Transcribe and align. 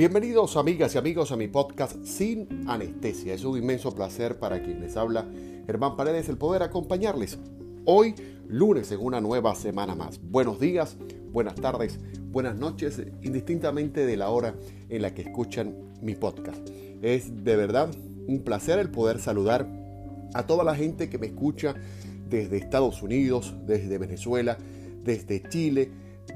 Bienvenidos 0.00 0.56
amigas 0.56 0.94
y 0.94 0.98
amigos 0.98 1.30
a 1.30 1.36
mi 1.36 1.46
podcast 1.46 2.02
Sin 2.06 2.66
Anestesia. 2.66 3.34
Es 3.34 3.44
un 3.44 3.58
inmenso 3.58 3.94
placer 3.94 4.38
para 4.38 4.62
quien 4.62 4.80
les 4.80 4.96
habla 4.96 5.26
Germán 5.66 5.94
Paredes 5.94 6.30
el 6.30 6.38
poder 6.38 6.62
acompañarles 6.62 7.38
hoy 7.84 8.14
lunes 8.48 8.90
en 8.92 9.00
una 9.00 9.20
nueva 9.20 9.54
semana 9.54 9.94
más. 9.94 10.18
Buenos 10.22 10.58
días, 10.58 10.96
buenas 11.30 11.56
tardes, 11.56 12.00
buenas 12.30 12.56
noches, 12.56 13.02
indistintamente 13.20 14.06
de 14.06 14.16
la 14.16 14.30
hora 14.30 14.54
en 14.88 15.02
la 15.02 15.12
que 15.12 15.20
escuchan 15.20 15.74
mi 16.00 16.14
podcast. 16.14 16.66
Es 17.02 17.44
de 17.44 17.56
verdad 17.56 17.90
un 18.26 18.40
placer 18.42 18.78
el 18.78 18.88
poder 18.88 19.20
saludar 19.20 19.68
a 20.32 20.46
toda 20.46 20.64
la 20.64 20.74
gente 20.74 21.10
que 21.10 21.18
me 21.18 21.26
escucha 21.26 21.74
desde 22.26 22.56
Estados 22.56 23.02
Unidos, 23.02 23.54
desde 23.66 23.98
Venezuela, 23.98 24.56
desde 25.04 25.42
Chile, 25.50 25.90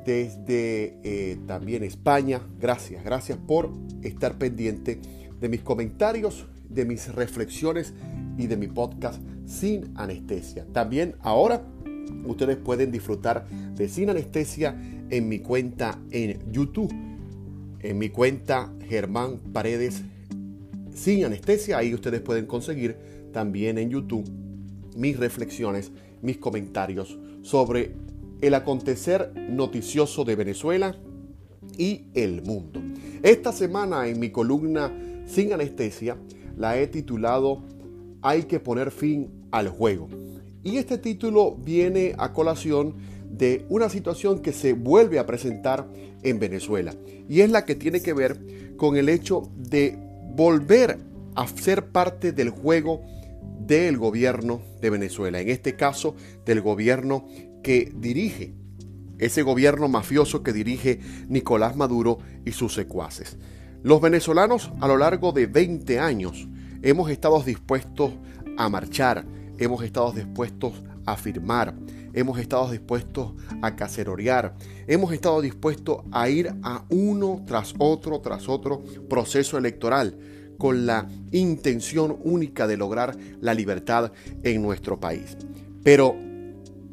desde 0.04 0.98
eh, 1.02 1.38
también 1.46 1.82
España. 1.82 2.40
Gracias, 2.60 3.04
gracias 3.04 3.38
por 3.38 3.70
estar 4.02 4.38
pendiente 4.38 5.00
de 5.40 5.48
mis 5.48 5.60
comentarios, 5.60 6.46
de 6.68 6.84
mis 6.84 7.14
reflexiones 7.14 7.94
y 8.38 8.46
de 8.46 8.56
mi 8.56 8.66
podcast 8.66 9.20
Sin 9.46 9.92
Anestesia. 9.94 10.66
También 10.72 11.14
ahora 11.20 11.62
ustedes 12.24 12.56
pueden 12.56 12.90
disfrutar 12.90 13.46
de 13.48 13.88
Sin 13.88 14.10
Anestesia 14.10 14.76
en 15.10 15.28
mi 15.28 15.38
cuenta 15.40 15.98
en 16.10 16.52
YouTube, 16.52 16.92
en 17.80 17.98
mi 17.98 18.08
cuenta 18.08 18.72
Germán 18.88 19.38
Paredes 19.52 20.02
Sin 20.94 21.24
Anestesia. 21.24 21.78
Ahí 21.78 21.94
ustedes 21.94 22.20
pueden 22.20 22.46
conseguir 22.46 22.96
también 23.32 23.78
en 23.78 23.90
YouTube 23.90 24.28
mis 24.96 25.18
reflexiones, 25.18 25.90
mis 26.22 26.38
comentarios 26.38 27.18
sobre 27.42 28.03
el 28.46 28.52
acontecer 28.52 29.32
noticioso 29.48 30.24
de 30.24 30.36
Venezuela 30.36 30.94
y 31.78 32.04
el 32.12 32.42
mundo. 32.42 32.82
Esta 33.22 33.52
semana 33.52 34.06
en 34.06 34.20
mi 34.20 34.30
columna 34.30 34.92
Sin 35.26 35.54
Anestesia 35.54 36.18
la 36.54 36.78
he 36.78 36.86
titulado 36.86 37.62
Hay 38.20 38.42
que 38.42 38.60
poner 38.60 38.90
fin 38.90 39.30
al 39.50 39.68
juego. 39.68 40.08
Y 40.62 40.76
este 40.76 40.98
título 40.98 41.56
viene 41.56 42.14
a 42.18 42.34
colación 42.34 42.94
de 43.30 43.64
una 43.70 43.88
situación 43.88 44.40
que 44.40 44.52
se 44.52 44.74
vuelve 44.74 45.18
a 45.18 45.26
presentar 45.26 45.88
en 46.22 46.38
Venezuela. 46.38 46.94
Y 47.28 47.40
es 47.40 47.50
la 47.50 47.64
que 47.64 47.74
tiene 47.74 48.02
que 48.02 48.12
ver 48.12 48.76
con 48.76 48.98
el 48.98 49.08
hecho 49.08 49.50
de 49.56 49.96
volver 50.34 50.98
a 51.34 51.48
ser 51.48 51.86
parte 51.86 52.32
del 52.32 52.50
juego 52.50 53.00
del 53.66 53.96
gobierno 53.96 54.60
de 54.82 54.90
Venezuela. 54.90 55.40
En 55.40 55.48
este 55.48 55.76
caso, 55.76 56.14
del 56.44 56.60
gobierno 56.60 57.26
que 57.64 57.92
dirige, 57.96 58.54
ese 59.18 59.42
gobierno 59.42 59.88
mafioso 59.88 60.44
que 60.44 60.52
dirige 60.52 61.00
Nicolás 61.28 61.74
Maduro 61.74 62.18
y 62.44 62.52
sus 62.52 62.74
secuaces. 62.74 63.38
Los 63.82 64.00
venezolanos 64.00 64.70
a 64.80 64.86
lo 64.86 64.96
largo 64.96 65.32
de 65.32 65.46
20 65.46 65.98
años 65.98 66.46
hemos 66.82 67.10
estado 67.10 67.42
dispuestos 67.42 68.12
a 68.56 68.68
marchar, 68.68 69.24
hemos 69.58 69.82
estado 69.82 70.12
dispuestos 70.12 70.74
a 71.06 71.16
firmar, 71.16 71.74
hemos 72.12 72.38
estado 72.38 72.70
dispuestos 72.70 73.32
a 73.62 73.74
cacerorear, 73.74 74.54
hemos 74.86 75.12
estado 75.12 75.40
dispuestos 75.40 76.02
a 76.12 76.28
ir 76.28 76.54
a 76.62 76.84
uno 76.90 77.42
tras 77.46 77.74
otro, 77.78 78.20
tras 78.20 78.48
otro 78.48 78.84
proceso 79.08 79.58
electoral 79.58 80.18
con 80.58 80.86
la 80.86 81.08
intención 81.32 82.16
única 82.22 82.66
de 82.66 82.76
lograr 82.76 83.16
la 83.40 83.54
libertad 83.54 84.12
en 84.42 84.62
nuestro 84.62 85.00
país. 85.00 85.36
Pero 85.82 86.14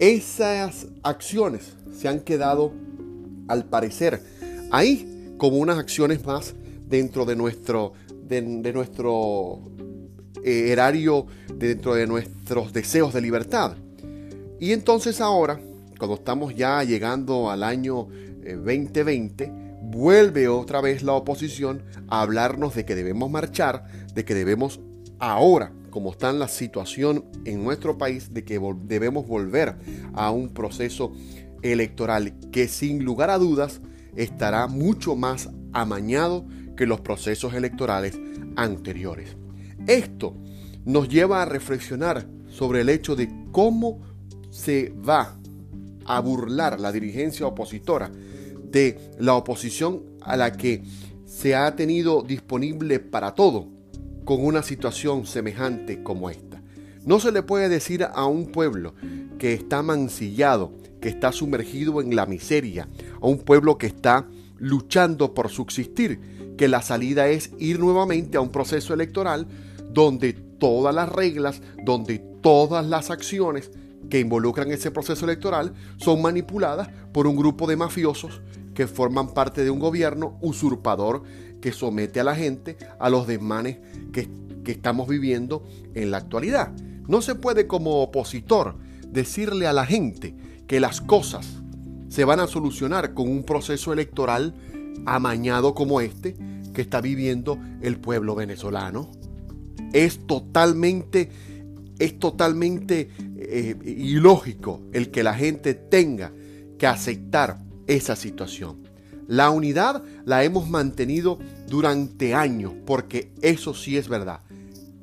esas 0.01 0.87
acciones 1.03 1.73
se 1.93 2.07
han 2.07 2.21
quedado, 2.21 2.73
al 3.47 3.65
parecer, 3.65 4.19
ahí 4.71 5.35
como 5.37 5.57
unas 5.57 5.77
acciones 5.77 6.25
más 6.25 6.55
dentro 6.87 7.23
de 7.23 7.35
nuestro, 7.35 7.93
de, 8.23 8.41
nuestro 8.41 9.59
eh, 10.43 10.69
erario, 10.71 11.27
dentro 11.53 11.93
de 11.93 12.07
nuestros 12.07 12.73
deseos 12.73 13.13
de 13.13 13.21
libertad. 13.21 13.75
Y 14.59 14.71
entonces 14.71 15.21
ahora, 15.21 15.59
cuando 15.99 16.15
estamos 16.15 16.55
ya 16.55 16.83
llegando 16.83 17.51
al 17.51 17.61
año 17.61 18.07
2020, 18.43 19.43
eh, 19.43 19.51
vuelve 19.83 20.47
otra 20.47 20.81
vez 20.81 21.03
la 21.03 21.13
oposición 21.13 21.83
a 22.07 22.21
hablarnos 22.21 22.73
de 22.73 22.85
que 22.85 22.95
debemos 22.95 23.29
marchar, 23.29 23.85
de 24.15 24.25
que 24.25 24.33
debemos 24.33 24.79
ahora 25.19 25.73
como 25.91 26.11
está 26.11 26.33
la 26.33 26.47
situación 26.47 27.25
en 27.45 27.63
nuestro 27.63 27.97
país, 27.97 28.33
de 28.33 28.43
que 28.43 28.59
debemos 28.85 29.27
volver 29.27 29.75
a 30.13 30.31
un 30.31 30.49
proceso 30.49 31.13
electoral 31.61 32.33
que 32.51 32.67
sin 32.67 33.03
lugar 33.05 33.29
a 33.29 33.37
dudas 33.37 33.81
estará 34.15 34.67
mucho 34.67 35.15
más 35.15 35.49
amañado 35.73 36.47
que 36.75 36.87
los 36.87 37.01
procesos 37.01 37.53
electorales 37.53 38.19
anteriores. 38.55 39.37
Esto 39.85 40.35
nos 40.85 41.09
lleva 41.09 41.41
a 41.41 41.45
reflexionar 41.45 42.27
sobre 42.49 42.81
el 42.81 42.89
hecho 42.89 43.15
de 43.15 43.29
cómo 43.51 44.01
se 44.49 44.93
va 45.07 45.37
a 46.05 46.19
burlar 46.19 46.79
la 46.79 46.91
dirigencia 46.91 47.45
opositora 47.45 48.11
de 48.63 48.97
la 49.19 49.35
oposición 49.35 50.03
a 50.21 50.35
la 50.35 50.51
que 50.51 50.83
se 51.25 51.55
ha 51.55 51.75
tenido 51.75 52.23
disponible 52.23 52.99
para 52.99 53.35
todo 53.35 53.80
con 54.25 54.45
una 54.45 54.63
situación 54.63 55.25
semejante 55.25 56.03
como 56.03 56.29
esta. 56.29 56.61
No 57.05 57.19
se 57.19 57.31
le 57.31 57.43
puede 57.43 57.69
decir 57.69 58.03
a 58.03 58.25
un 58.25 58.51
pueblo 58.51 58.93
que 59.39 59.53
está 59.53 59.81
mancillado, 59.81 60.71
que 61.01 61.09
está 61.09 61.31
sumergido 61.31 61.99
en 61.99 62.15
la 62.15 62.27
miseria, 62.27 62.87
a 63.19 63.25
un 63.25 63.39
pueblo 63.39 63.77
que 63.77 63.87
está 63.87 64.27
luchando 64.57 65.33
por 65.33 65.49
subsistir, 65.49 66.55
que 66.57 66.67
la 66.67 66.83
salida 66.83 67.27
es 67.27 67.51
ir 67.57 67.79
nuevamente 67.79 68.37
a 68.37 68.41
un 68.41 68.51
proceso 68.51 68.93
electoral 68.93 69.47
donde 69.91 70.33
todas 70.33 70.93
las 70.93 71.09
reglas, 71.09 71.61
donde 71.83 72.19
todas 72.19 72.85
las 72.85 73.09
acciones 73.09 73.71
que 74.09 74.19
involucran 74.19 74.71
ese 74.71 74.91
proceso 74.91 75.25
electoral 75.25 75.73
son 75.97 76.21
manipuladas 76.21 76.89
por 77.11 77.25
un 77.25 77.35
grupo 77.35 77.65
de 77.65 77.77
mafiosos 77.77 78.41
que 78.75 78.85
forman 78.87 79.33
parte 79.33 79.63
de 79.63 79.71
un 79.71 79.79
gobierno 79.79 80.37
usurpador 80.41 81.23
que 81.61 81.71
somete 81.71 82.19
a 82.19 82.23
la 82.23 82.35
gente 82.35 82.77
a 82.99 83.09
los 83.09 83.27
desmanes 83.27 83.77
que, 84.11 84.27
estamos 84.65 85.09
viviendo 85.09 85.67
en 85.95 86.11
la 86.11 86.17
actualidad. 86.17 86.71
No 87.05 87.21
se 87.21 87.35
puede 87.35 87.67
como 87.67 88.01
opositor 88.03 88.77
decirle 89.05 89.67
a 89.67 89.73
la 89.73 89.85
gente 89.85 90.33
que 90.65 90.79
las 90.79 91.01
cosas 91.01 91.61
se 92.07 92.23
van 92.23 92.39
a 92.39 92.47
solucionar 92.47 93.13
con 93.13 93.27
un 93.27 93.43
proceso 93.43 93.91
electoral 93.91 94.55
amañado 95.05 95.75
como 95.75 95.99
este 95.99 96.37
que 96.73 96.81
está 96.81 97.01
viviendo 97.01 97.59
el 97.81 97.97
pueblo 97.99 98.33
venezolano. 98.33 99.11
Es 99.91 100.25
totalmente, 100.25 101.29
es 101.99 102.17
totalmente 102.17 103.09
eh, 103.37 103.75
ilógico 103.83 104.83
el 104.93 105.11
que 105.11 105.23
la 105.23 105.33
gente 105.33 105.73
tenga 105.73 106.31
que 106.77 106.87
aceptar 106.87 107.57
esa 107.87 108.15
situación. 108.15 108.90
La 109.31 109.49
unidad 109.49 110.03
la 110.25 110.43
hemos 110.43 110.69
mantenido 110.69 111.39
durante 111.69 112.35
años, 112.35 112.73
porque 112.85 113.31
eso 113.41 113.73
sí 113.73 113.95
es 113.95 114.09
verdad. 114.09 114.41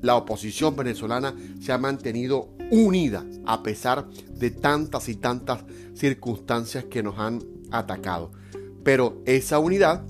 La 0.03 0.16
oposición 0.16 0.77
venezolana 0.77 1.34
se 1.62 1.72
ha 1.72 1.78
mantenido 1.78 2.50
unida 2.71 3.25
a 3.47 3.62
pesar 3.62 4.06
de 4.34 4.50
tantas 4.50 5.09
y 5.09 5.15
tantas 5.15 5.65
circunstancias 5.94 6.84
que 6.84 7.03
nos 7.03 7.19
han 7.19 7.43
atacado. 7.71 8.31
Pero 8.84 9.22
esa 9.25 9.61
unidad 9.61 10.05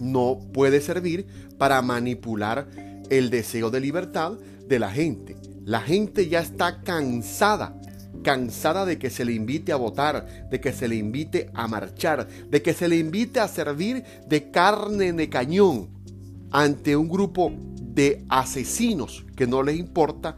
no 0.00 0.40
puede 0.52 0.80
servir 0.80 1.28
para 1.56 1.80
manipular 1.80 2.68
el 3.08 3.30
deseo 3.30 3.70
de 3.70 3.78
libertad 3.78 4.32
de 4.66 4.80
la 4.80 4.90
gente. 4.90 5.36
La 5.64 5.80
gente 5.80 6.28
ya 6.28 6.40
está 6.40 6.82
cansada 6.82 7.79
cansada 8.22 8.84
de 8.84 8.98
que 8.98 9.10
se 9.10 9.24
le 9.24 9.32
invite 9.32 9.72
a 9.72 9.76
votar, 9.76 10.48
de 10.50 10.60
que 10.60 10.72
se 10.72 10.88
le 10.88 10.96
invite 10.96 11.50
a 11.54 11.68
marchar, 11.68 12.28
de 12.28 12.62
que 12.62 12.74
se 12.74 12.88
le 12.88 12.96
invite 12.96 13.40
a 13.40 13.48
servir 13.48 14.04
de 14.26 14.50
carne 14.50 15.12
de 15.12 15.28
cañón 15.28 15.88
ante 16.50 16.96
un 16.96 17.08
grupo 17.08 17.52
de 17.80 18.24
asesinos 18.28 19.24
que 19.36 19.46
no 19.46 19.62
les 19.62 19.78
importa 19.78 20.36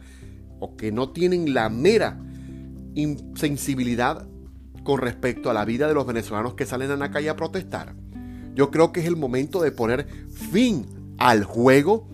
o 0.59 0.75
que 0.75 0.91
no 0.91 1.09
tienen 1.09 1.53
la 1.53 1.69
mera 1.69 2.19
insensibilidad 2.95 4.27
con 4.83 4.99
respecto 4.99 5.49
a 5.49 5.53
la 5.53 5.65
vida 5.65 5.87
de 5.87 5.93
los 5.93 6.05
venezolanos 6.05 6.53
que 6.53 6.65
salen 6.65 6.91
a 6.91 6.97
la 6.97 7.11
calle 7.11 7.29
a 7.29 7.35
protestar. 7.35 7.95
Yo 8.55 8.69
creo 8.69 8.91
que 8.91 8.99
es 8.99 9.07
el 9.07 9.15
momento 9.15 9.61
de 9.61 9.71
poner 9.71 10.07
fin 10.29 10.85
al 11.17 11.43
juego, 11.43 12.07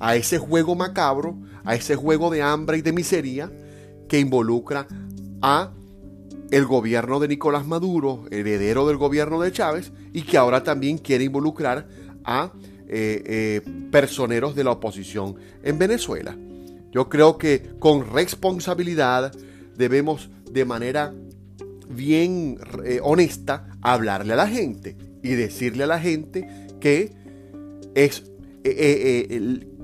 a 0.00 0.16
ese 0.16 0.38
juego 0.38 0.74
macabro, 0.74 1.38
a 1.64 1.74
ese 1.74 1.96
juego 1.96 2.30
de 2.30 2.42
hambre 2.42 2.78
y 2.78 2.82
de 2.82 2.92
miseria 2.92 3.50
que 4.08 4.18
involucra 4.18 4.86
a 5.44 5.70
el 6.50 6.64
gobierno 6.64 7.20
de 7.20 7.28
Nicolás 7.28 7.66
Maduro, 7.66 8.24
heredero 8.30 8.88
del 8.88 8.96
gobierno 8.96 9.40
de 9.42 9.52
Chávez, 9.52 9.92
y 10.14 10.22
que 10.22 10.38
ahora 10.38 10.64
también 10.64 10.96
quiere 10.96 11.24
involucrar 11.24 11.86
a 12.24 12.50
eh, 12.88 13.22
eh, 13.26 13.60
personeros 13.90 14.54
de 14.54 14.64
la 14.64 14.70
oposición 14.70 15.36
en 15.62 15.78
Venezuela. 15.78 16.34
Yo 16.92 17.10
creo 17.10 17.36
que 17.36 17.74
con 17.78 18.10
responsabilidad 18.10 19.32
debemos 19.76 20.30
de 20.50 20.64
manera 20.64 21.12
bien 21.90 22.58
eh, 22.82 23.00
honesta 23.02 23.66
hablarle 23.82 24.32
a 24.32 24.36
la 24.36 24.48
gente 24.48 24.96
y 25.22 25.30
decirle 25.30 25.84
a 25.84 25.88
la 25.88 26.00
gente 26.00 26.48
que 26.80 27.12
es 27.94 28.24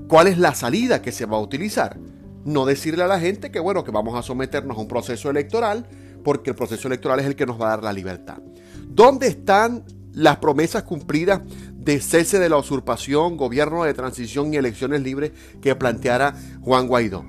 cuál 0.07 0.25
es 0.25 0.39
la 0.39 0.55
salida 0.55 1.03
que 1.03 1.11
se 1.11 1.27
va 1.27 1.37
a 1.37 1.41
utilizar. 1.41 1.99
No 2.43 2.65
decirle 2.65 3.03
a 3.03 3.07
la 3.07 3.19
gente 3.19 3.51
que 3.51 3.59
bueno, 3.59 3.83
que 3.83 3.91
vamos 3.91 4.15
a 4.15 4.23
someternos 4.23 4.77
a 4.77 4.81
un 4.81 4.87
proceso 4.87 5.29
electoral, 5.29 5.87
porque 6.23 6.51
el 6.51 6.55
proceso 6.55 6.87
electoral 6.87 7.19
es 7.19 7.25
el 7.25 7.35
que 7.35 7.45
nos 7.45 7.59
va 7.59 7.67
a 7.67 7.69
dar 7.71 7.83
la 7.83 7.93
libertad. 7.93 8.39
¿Dónde 8.87 9.27
están 9.27 9.83
las 10.13 10.37
promesas 10.37 10.83
cumplidas 10.83 11.41
de 11.73 11.99
cese 11.99 12.39
de 12.39 12.49
la 12.49 12.57
usurpación, 12.57 13.37
gobierno 13.37 13.83
de 13.83 13.93
transición 13.93 14.53
y 14.53 14.57
elecciones 14.57 15.01
libres 15.01 15.31
que 15.61 15.75
planteara 15.75 16.35
Juan 16.61 16.87
Guaidó? 16.87 17.25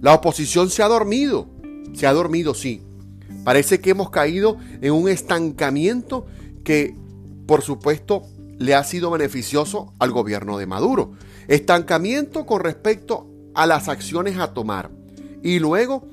La 0.00 0.14
oposición 0.14 0.70
se 0.70 0.82
ha 0.82 0.88
dormido, 0.88 1.48
se 1.92 2.06
ha 2.06 2.12
dormido, 2.12 2.54
sí. 2.54 2.82
Parece 3.44 3.80
que 3.80 3.90
hemos 3.90 4.10
caído 4.10 4.58
en 4.80 4.92
un 4.92 5.08
estancamiento 5.08 6.26
que, 6.64 6.96
por 7.46 7.62
supuesto, 7.62 8.22
le 8.58 8.74
ha 8.74 8.84
sido 8.84 9.10
beneficioso 9.10 9.94
al 9.98 10.10
gobierno 10.10 10.58
de 10.58 10.66
Maduro. 10.66 11.12
Estancamiento 11.48 12.44
con 12.46 12.60
respecto 12.60 13.29
a 13.54 13.66
las 13.66 13.88
acciones 13.88 14.38
a 14.38 14.52
tomar. 14.52 14.90
Y 15.42 15.58
luego 15.58 16.06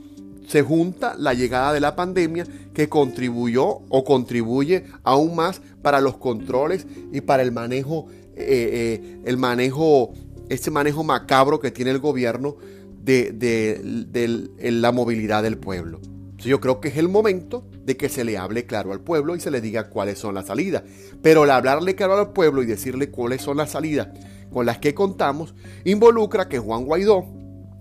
se 0.47 0.61
junta 0.61 1.15
la 1.17 1.33
llegada 1.33 1.73
de 1.73 1.79
la 1.79 1.95
pandemia 1.95 2.45
que 2.73 2.87
contribuyó 2.89 3.81
o 3.89 4.03
contribuye 4.03 4.85
aún 5.03 5.35
más 5.35 5.61
para 5.81 5.99
los 5.99 6.17
controles 6.17 6.87
y 7.11 7.21
para 7.21 7.43
el 7.43 7.51
manejo, 7.51 8.07
eh, 8.35 8.99
eh, 9.01 9.21
el 9.25 9.37
manejo, 9.37 10.13
ese 10.49 10.71
manejo 10.71 11.03
macabro 11.03 11.59
que 11.59 11.71
tiene 11.71 11.91
el 11.91 11.99
gobierno 11.99 12.55
de, 13.03 13.31
de 13.31 14.71
la 14.71 14.91
movilidad 14.91 15.43
del 15.43 15.57
pueblo. 15.57 15.99
Yo 16.37 16.61
creo 16.61 16.79
que 16.79 16.89
es 16.89 16.97
el 16.97 17.09
momento 17.09 17.65
de 17.83 17.97
que 17.97 18.09
se 18.09 18.23
le 18.23 18.37
hable 18.37 18.65
claro 18.65 18.91
al 18.91 19.01
pueblo 19.01 19.35
y 19.35 19.39
se 19.39 19.49
le 19.49 19.59
diga 19.59 19.89
cuáles 19.89 20.19
son 20.19 20.35
las 20.35 20.47
salidas. 20.47 20.83
Pero 21.21 21.45
el 21.45 21.49
hablarle 21.49 21.95
claro 21.95 22.17
al 22.17 22.31
pueblo 22.31 22.61
y 22.61 22.67
decirle 22.67 23.09
cuáles 23.09 23.41
son 23.41 23.57
las 23.57 23.71
salidas 23.71 24.09
con 24.51 24.65
las 24.65 24.79
que 24.79 24.94
contamos 24.94 25.53
involucra 25.85 26.47
que 26.47 26.59
Juan 26.59 26.85
Guaidó 26.85 27.25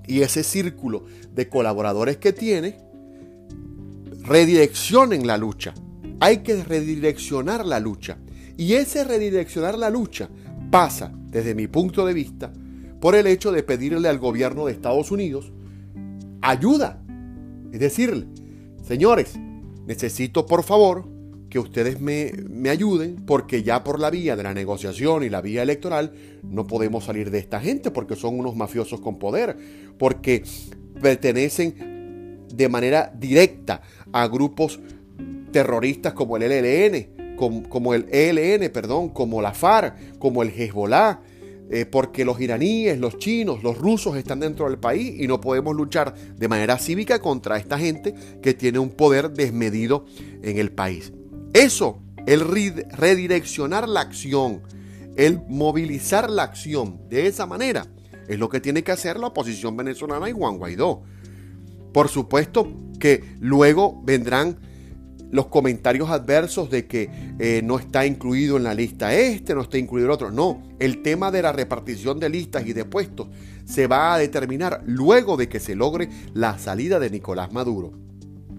y 0.06 0.22
ese 0.22 0.42
círculo 0.42 1.04
de 1.34 1.48
colaboradores 1.48 2.16
que 2.16 2.32
tiene 2.32 2.78
redireccionen 4.22 5.26
la 5.26 5.38
lucha. 5.38 5.74
Hay 6.20 6.38
que 6.38 6.62
redireccionar 6.62 7.64
la 7.64 7.80
lucha. 7.80 8.18
Y 8.56 8.74
ese 8.74 9.04
redireccionar 9.04 9.78
la 9.78 9.90
lucha 9.90 10.28
pasa, 10.70 11.12
desde 11.28 11.54
mi 11.54 11.66
punto 11.66 12.06
de 12.06 12.14
vista, 12.14 12.52
por 13.00 13.14
el 13.14 13.26
hecho 13.26 13.52
de 13.52 13.62
pedirle 13.62 14.08
al 14.08 14.18
gobierno 14.18 14.66
de 14.66 14.72
Estados 14.72 15.10
Unidos 15.10 15.52
ayuda. 16.40 17.02
Es 17.72 17.80
decirle, 17.80 18.26
señores, 18.82 19.34
necesito 19.86 20.46
por 20.46 20.62
favor 20.62 21.08
que 21.56 21.60
ustedes 21.60 22.02
me, 22.02 22.32
me, 22.50 22.68
ayuden 22.68 23.16
porque 23.24 23.62
ya 23.62 23.82
por 23.82 23.98
la 23.98 24.10
vía 24.10 24.36
de 24.36 24.42
la 24.42 24.52
negociación 24.52 25.22
y 25.22 25.30
la 25.30 25.40
vía 25.40 25.62
electoral 25.62 26.12
no 26.42 26.66
podemos 26.66 27.04
salir 27.04 27.30
de 27.30 27.38
esta 27.38 27.60
gente 27.60 27.90
porque 27.90 28.14
son 28.14 28.38
unos 28.38 28.54
mafiosos 28.54 29.00
con 29.00 29.18
poder, 29.18 29.56
porque 29.96 30.44
pertenecen 31.00 32.44
de 32.52 32.68
manera 32.68 33.10
directa 33.18 33.80
a 34.12 34.28
grupos 34.28 34.80
terroristas 35.50 36.12
como 36.12 36.36
el 36.36 36.42
LLN, 36.42 37.36
como, 37.70 37.94
el 37.94 38.06
ELN, 38.10 38.70
perdón, 38.70 39.08
como 39.08 39.40
la 39.40 39.54
FARC, 39.54 40.18
como 40.18 40.42
el 40.42 40.50
Hezbollah, 40.50 41.20
eh, 41.70 41.86
porque 41.86 42.26
los 42.26 42.38
iraníes, 42.38 42.98
los 42.98 43.16
chinos, 43.16 43.62
los 43.62 43.78
rusos 43.78 44.14
están 44.18 44.40
dentro 44.40 44.68
del 44.68 44.78
país 44.78 45.18
y 45.18 45.26
no 45.26 45.40
podemos 45.40 45.74
luchar 45.74 46.14
de 46.14 46.48
manera 46.48 46.76
cívica 46.76 47.18
contra 47.18 47.56
esta 47.56 47.78
gente 47.78 48.14
que 48.42 48.52
tiene 48.52 48.78
un 48.78 48.90
poder 48.90 49.30
desmedido 49.30 50.04
en 50.42 50.58
el 50.58 50.70
país. 50.70 51.14
Eso, 51.52 51.98
el 52.26 52.40
redireccionar 52.40 53.88
la 53.88 54.00
acción, 54.00 54.62
el 55.16 55.40
movilizar 55.48 56.30
la 56.30 56.44
acción 56.44 57.00
de 57.08 57.26
esa 57.26 57.46
manera, 57.46 57.86
es 58.28 58.38
lo 58.38 58.48
que 58.48 58.60
tiene 58.60 58.82
que 58.82 58.92
hacer 58.92 59.18
la 59.18 59.28
oposición 59.28 59.76
venezolana 59.76 60.28
y 60.28 60.32
Juan 60.32 60.58
Guaidó. 60.58 61.02
Por 61.92 62.08
supuesto 62.08 62.68
que 62.98 63.36
luego 63.40 64.02
vendrán 64.04 64.58
los 65.30 65.46
comentarios 65.46 66.10
adversos 66.10 66.70
de 66.70 66.86
que 66.86 67.10
eh, 67.38 67.60
no 67.64 67.78
está 67.78 68.06
incluido 68.06 68.56
en 68.56 68.64
la 68.64 68.74
lista 68.74 69.14
este, 69.14 69.54
no 69.54 69.62
está 69.62 69.78
incluido 69.78 70.06
el 70.06 70.12
otro. 70.12 70.30
No, 70.30 70.62
el 70.78 71.02
tema 71.02 71.30
de 71.30 71.42
la 71.42 71.52
repartición 71.52 72.20
de 72.20 72.28
listas 72.28 72.66
y 72.66 72.72
de 72.72 72.84
puestos 72.84 73.28
se 73.64 73.86
va 73.86 74.14
a 74.14 74.18
determinar 74.18 74.82
luego 74.86 75.36
de 75.36 75.48
que 75.48 75.60
se 75.60 75.74
logre 75.74 76.08
la 76.34 76.58
salida 76.58 76.98
de 76.98 77.10
Nicolás 77.10 77.52
Maduro 77.52 78.06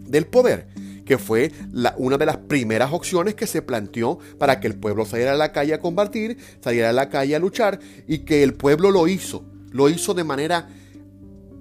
del 0.08 0.26
poder, 0.26 0.68
que 1.08 1.18
fue 1.18 1.52
una 1.98 2.18
de 2.18 2.26
las 2.26 2.38
primeras 2.38 2.92
opciones 2.92 3.34
que 3.34 3.48
se 3.48 3.62
planteó 3.62 4.20
para 4.38 4.60
que 4.60 4.68
el 4.68 4.76
pueblo 4.76 5.06
saliera 5.06 5.32
a 5.32 5.38
la 5.38 5.52
calle 5.52 5.74
a 5.74 5.80
combatir, 5.80 6.38
saliera 6.62 6.90
a 6.90 6.94
la 6.94 7.10
calle 7.10 7.36
a 7.36 7.40
luchar 7.40 7.80
y 8.08 8.20
que 8.20 8.44
el 8.44 8.54
pueblo 8.54 8.92
lo 8.92 9.08
hizo, 9.08 9.46
lo 9.72 9.90
hizo 9.90 10.14
de 10.14 10.24
manera, 10.24 10.68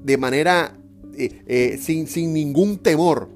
de 0.03 0.19
manera 0.19 0.77
eh, 1.17 1.43
eh, 1.47 1.79
sin, 1.81 2.09
sin 2.09 2.35
ningún 2.35 2.79
temor, 2.79 3.31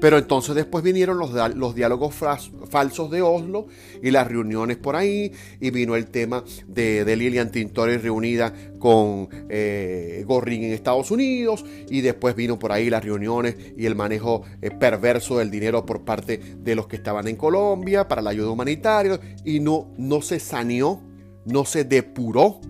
pero 0.00 0.18
entonces 0.18 0.54
después 0.54 0.84
vinieron 0.84 1.18
los, 1.18 1.32
los, 1.54 1.74
diálogos 1.74 2.14
falsos 2.14 3.10
de 3.10 3.22
Oslo 3.22 3.66
y 4.02 4.10
las 4.10 4.26
reuniones 4.26 4.76
por 4.76 4.96
ahí, 4.96 5.32
y 5.60 5.70
vino 5.70 5.96
el 5.96 6.06
tema 6.06 6.44
de, 6.66 7.16
Lilian 7.16 7.50
Tintori 7.50 7.96
reunida 7.96 8.52
con 8.78 9.28
eh, 9.48 10.24
en 10.28 10.64
Estados 10.72 11.10
Unidos, 11.10 11.64
y 11.90 12.00
después 12.00 12.34
vino 12.34 12.58
por 12.58 12.72
ahí 12.72 12.90
las 12.90 13.04
reuniones 13.04 13.56
y 13.76 13.86
el 13.86 13.94
manejo 13.94 14.42
eh, 14.62 14.70
perverso 14.70 15.38
del 15.38 15.50
dinero 15.50 15.84
por 15.84 16.04
parte 16.04 16.38
de 16.58 16.74
los 16.74 16.86
que 16.86 16.96
estaban 16.96 17.26
en 17.28 17.36
Colombia 17.36 18.06
para 18.06 18.22
la 18.22 18.30
ayuda 18.30 18.50
humanitaria, 18.50 19.20
y 19.44 19.60
no, 19.60 19.88
no 19.96 20.22
se 20.22 20.38
saneó, 20.38 21.00
no 21.44 21.64
se 21.64 21.84
depuró 21.84 22.60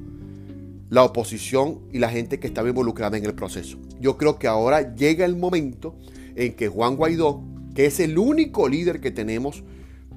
la 0.90 1.04
oposición 1.04 1.80
y 1.92 1.98
la 1.98 2.08
gente 2.08 2.40
que 2.40 2.46
estaba 2.46 2.68
involucrada 2.68 3.18
en 3.18 3.24
el 3.24 3.34
proceso. 3.34 3.78
Yo 4.00 4.16
creo 4.16 4.38
que 4.38 4.46
ahora 4.46 4.94
llega 4.94 5.24
el 5.26 5.36
momento 5.36 5.94
en 6.38 6.54
que 6.54 6.68
Juan 6.68 6.96
Guaidó, 6.96 7.42
que 7.74 7.86
es 7.86 8.00
el 8.00 8.16
único 8.16 8.68
líder 8.68 9.00
que 9.00 9.10
tenemos 9.10 9.64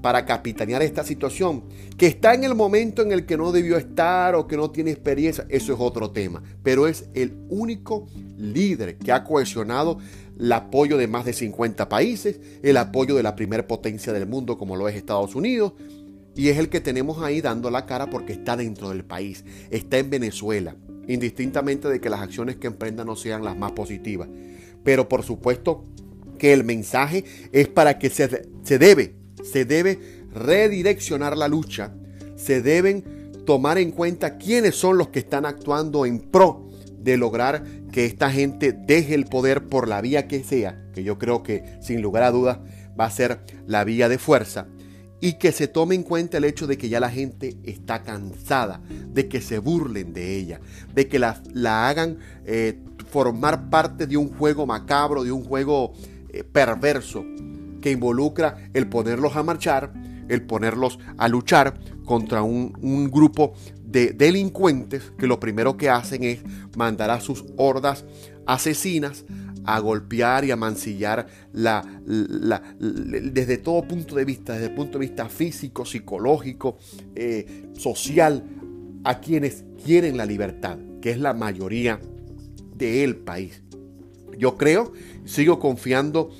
para 0.01 0.25
capitanear 0.25 0.81
esta 0.81 1.03
situación, 1.03 1.63
que 1.97 2.07
está 2.07 2.33
en 2.33 2.43
el 2.43 2.55
momento 2.55 3.01
en 3.01 3.11
el 3.11 3.25
que 3.25 3.37
no 3.37 3.51
debió 3.51 3.77
estar 3.77 4.35
o 4.35 4.47
que 4.47 4.57
no 4.57 4.71
tiene 4.71 4.91
experiencia, 4.91 5.45
eso 5.49 5.73
es 5.73 5.79
otro 5.79 6.11
tema, 6.11 6.41
pero 6.63 6.87
es 6.87 7.09
el 7.13 7.37
único 7.49 8.07
líder 8.37 8.97
que 8.97 9.11
ha 9.11 9.23
cohesionado 9.23 9.97
el 10.39 10.51
apoyo 10.51 10.97
de 10.97 11.07
más 11.07 11.25
de 11.25 11.33
50 11.33 11.87
países, 11.89 12.39
el 12.63 12.77
apoyo 12.77 13.15
de 13.15 13.23
la 13.23 13.35
primera 13.35 13.67
potencia 13.67 14.13
del 14.13 14.27
mundo 14.27 14.57
como 14.57 14.75
lo 14.75 14.87
es 14.87 14.95
Estados 14.95 15.35
Unidos, 15.35 15.73
y 16.35 16.49
es 16.49 16.57
el 16.57 16.69
que 16.69 16.81
tenemos 16.81 17.21
ahí 17.21 17.41
dando 17.41 17.69
la 17.69 17.85
cara 17.85 18.09
porque 18.09 18.33
está 18.33 18.55
dentro 18.55 18.89
del 18.89 19.03
país, 19.03 19.43
está 19.69 19.97
en 19.97 20.09
Venezuela, 20.09 20.75
indistintamente 21.07 21.89
de 21.89 21.99
que 21.99 22.09
las 22.09 22.21
acciones 22.21 22.55
que 22.55 22.67
emprenda 22.67 23.03
no 23.03 23.15
sean 23.15 23.43
las 23.43 23.57
más 23.57 23.73
positivas. 23.73 24.29
Pero 24.83 25.07
por 25.07 25.23
supuesto 25.23 25.83
que 26.41 26.53
el 26.53 26.63
mensaje 26.63 27.23
es 27.51 27.67
para 27.67 27.99
que 27.99 28.09
se, 28.09 28.49
se 28.63 28.79
debe, 28.79 29.13
se 29.43 29.63
debe 29.63 29.99
redireccionar 30.33 31.37
la 31.37 31.47
lucha, 31.47 31.93
se 32.35 32.63
deben 32.63 33.03
tomar 33.45 33.77
en 33.77 33.91
cuenta 33.91 34.39
quiénes 34.39 34.73
son 34.73 34.97
los 34.97 35.09
que 35.09 35.19
están 35.19 35.45
actuando 35.45 36.03
en 36.03 36.17
pro 36.17 36.67
de 36.97 37.15
lograr 37.15 37.63
que 37.91 38.05
esta 38.05 38.31
gente 38.31 38.73
deje 38.73 39.13
el 39.13 39.25
poder 39.25 39.67
por 39.67 39.87
la 39.87 40.01
vía 40.01 40.27
que 40.27 40.43
sea, 40.43 40.83
que 40.95 41.03
yo 41.03 41.19
creo 41.19 41.43
que 41.43 41.77
sin 41.79 42.01
lugar 42.01 42.23
a 42.23 42.31
dudas 42.31 42.57
va 42.99 43.05
a 43.05 43.11
ser 43.11 43.41
la 43.67 43.83
vía 43.83 44.09
de 44.09 44.17
fuerza, 44.17 44.67
y 45.19 45.33
que 45.33 45.51
se 45.51 45.67
tome 45.67 45.93
en 45.93 46.01
cuenta 46.01 46.39
el 46.39 46.45
hecho 46.45 46.65
de 46.65 46.79
que 46.79 46.89
ya 46.89 46.99
la 46.99 47.11
gente 47.11 47.55
está 47.61 48.01
cansada, 48.01 48.81
de 49.13 49.27
que 49.27 49.41
se 49.41 49.59
burlen 49.59 50.11
de 50.11 50.37
ella, 50.37 50.59
de 50.95 51.07
que 51.07 51.19
la, 51.19 51.39
la 51.53 51.87
hagan 51.87 52.17
eh, 52.45 52.79
formar 53.11 53.69
parte 53.69 54.07
de 54.07 54.17
un 54.17 54.29
juego 54.35 54.65
macabro, 54.65 55.23
de 55.23 55.31
un 55.31 55.43
juego 55.43 55.93
eh, 56.33 56.43
perverso 56.43 57.25
que 57.81 57.91
involucra 57.91 58.69
el 58.73 58.87
ponerlos 58.87 59.35
a 59.35 59.43
marchar, 59.43 59.93
el 60.29 60.43
ponerlos 60.43 60.99
a 61.17 61.27
luchar 61.27 61.79
contra 62.05 62.41
un, 62.41 63.09
grupo 63.11 63.53
de 63.83 64.13
delincuentes 64.13 65.11
que 65.17 65.27
lo 65.27 65.39
primero 65.39 65.75
que 65.75 65.89
hacen 65.89 66.23
es 66.23 66.39
mandar 66.77 67.09
a 67.09 67.19
sus 67.19 67.43
hordas 67.57 68.05
asesinas 68.45 69.25
a 69.65 69.79
golpear 69.79 70.45
y 70.45 70.51
a 70.51 70.55
mancillar 70.55 71.27
la, 71.51 71.85
desde 72.79 73.57
todo 73.57 73.83
punto 73.83 74.15
de 74.15 74.25
vista, 74.25 74.53
desde 74.53 74.67
el 74.67 74.75
punto 74.75 74.97
de 74.97 75.05
vista 75.05 75.29
físico, 75.29 75.85
psicológico, 75.85 76.77
eh, 77.15 77.69
social, 77.77 78.43
a 79.03 79.19
quienes 79.19 79.65
quieren 79.83 80.17
la 80.17 80.25
libertad, 80.25 80.77
que 81.01 81.11
es 81.11 81.19
la 81.19 81.33
mayoría 81.33 81.99
del 82.75 83.17
país. 83.17 83.61
Yo 84.37 84.57
creo, 84.57 84.93
sigo 85.25 85.59
confiando, 85.59 86.31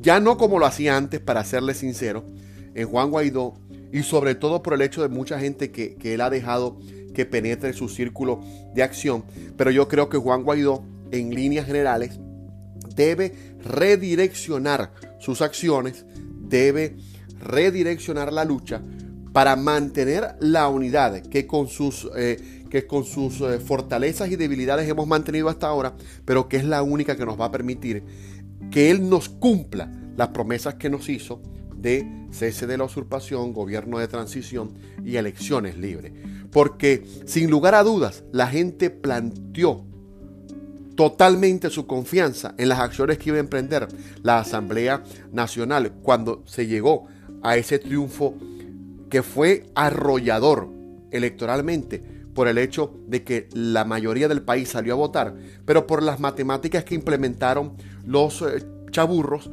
ya 0.00 0.20
no 0.20 0.38
como 0.38 0.58
lo 0.58 0.66
hacía 0.66 0.96
antes, 0.96 1.20
para 1.20 1.44
serle 1.44 1.74
sincero, 1.74 2.24
en 2.74 2.88
Juan 2.88 3.10
Guaidó 3.10 3.54
y 3.92 4.02
sobre 4.02 4.34
todo 4.34 4.62
por 4.62 4.74
el 4.74 4.82
hecho 4.82 5.02
de 5.02 5.08
mucha 5.08 5.38
gente 5.38 5.70
que, 5.70 5.96
él 6.02 6.20
ha 6.20 6.30
dejado 6.30 6.78
que 7.14 7.26
penetre 7.26 7.72
su 7.72 7.88
círculo 7.88 8.40
de 8.74 8.82
acción. 8.82 9.24
Pero 9.56 9.70
yo 9.70 9.88
creo 9.88 10.08
que 10.08 10.18
Juan 10.18 10.42
Guaidó, 10.42 10.84
en 11.10 11.34
líneas 11.34 11.66
generales, 11.66 12.20
debe 12.94 13.34
redireccionar 13.64 14.92
sus 15.18 15.42
acciones, 15.42 16.04
debe 16.48 16.96
redireccionar 17.40 18.32
la 18.32 18.44
lucha 18.44 18.82
para 19.32 19.56
mantener 19.56 20.36
la 20.40 20.68
unidad 20.68 21.20
que 21.22 21.46
con 21.46 21.68
sus, 21.68 22.08
eh, 22.16 22.59
que 22.70 22.86
con 22.86 23.04
sus 23.04 23.40
eh, 23.40 23.58
fortalezas 23.58 24.30
y 24.30 24.36
debilidades 24.36 24.88
hemos 24.88 25.06
mantenido 25.06 25.48
hasta 25.48 25.66
ahora, 25.66 25.94
pero 26.24 26.48
que 26.48 26.56
es 26.56 26.64
la 26.64 26.82
única 26.82 27.16
que 27.16 27.26
nos 27.26 27.38
va 27.38 27.46
a 27.46 27.50
permitir 27.50 28.02
que 28.70 28.90
Él 28.90 29.10
nos 29.10 29.28
cumpla 29.28 29.92
las 30.16 30.28
promesas 30.28 30.74
que 30.76 30.88
nos 30.88 31.08
hizo 31.08 31.42
de 31.76 32.06
cese 32.30 32.66
de 32.66 32.78
la 32.78 32.84
usurpación, 32.84 33.52
gobierno 33.52 33.98
de 33.98 34.08
transición 34.08 34.72
y 35.04 35.16
elecciones 35.16 35.76
libres. 35.76 36.12
Porque 36.50 37.04
sin 37.26 37.50
lugar 37.50 37.74
a 37.74 37.82
dudas, 37.82 38.24
la 38.32 38.46
gente 38.46 38.90
planteó 38.90 39.84
totalmente 40.94 41.70
su 41.70 41.86
confianza 41.86 42.54
en 42.58 42.68
las 42.68 42.80
acciones 42.80 43.18
que 43.18 43.30
iba 43.30 43.38
a 43.38 43.40
emprender 43.40 43.88
la 44.22 44.38
Asamblea 44.38 45.02
Nacional 45.32 45.92
cuando 46.02 46.42
se 46.46 46.66
llegó 46.66 47.06
a 47.42 47.56
ese 47.56 47.78
triunfo 47.78 48.34
que 49.08 49.22
fue 49.22 49.66
arrollador 49.74 50.68
electoralmente 51.10 52.19
por 52.34 52.48
el 52.48 52.58
hecho 52.58 52.94
de 53.06 53.24
que 53.24 53.48
la 53.52 53.84
mayoría 53.84 54.28
del 54.28 54.42
país 54.42 54.68
salió 54.68 54.94
a 54.94 54.96
votar, 54.96 55.34
pero 55.64 55.86
por 55.86 56.02
las 56.02 56.20
matemáticas 56.20 56.84
que 56.84 56.94
implementaron 56.94 57.76
los 58.04 58.42
eh, 58.42 58.64
chaburros, 58.90 59.50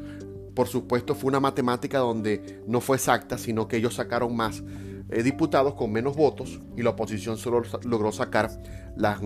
por 0.53 0.67
supuesto 0.67 1.15
fue 1.15 1.29
una 1.29 1.39
matemática 1.39 2.00
donde 2.00 2.62
no 2.67 2.81
fue 2.81 2.98
exacta, 2.98 3.38
sino 3.38 3.67
que 3.67 3.77
ellos 3.77 3.96
sacaron 3.96 4.36
más 4.36 4.63
eh, 5.10 5.24
diputados 5.24 5.74
con 5.75 5.91
menos 5.91 6.15
votos 6.15 6.60
y 6.75 6.84
la 6.84 6.91
oposición 6.91 7.38
solo 7.38 7.63
logró 7.84 8.12
sacar 8.12 8.50
las 8.96 9.22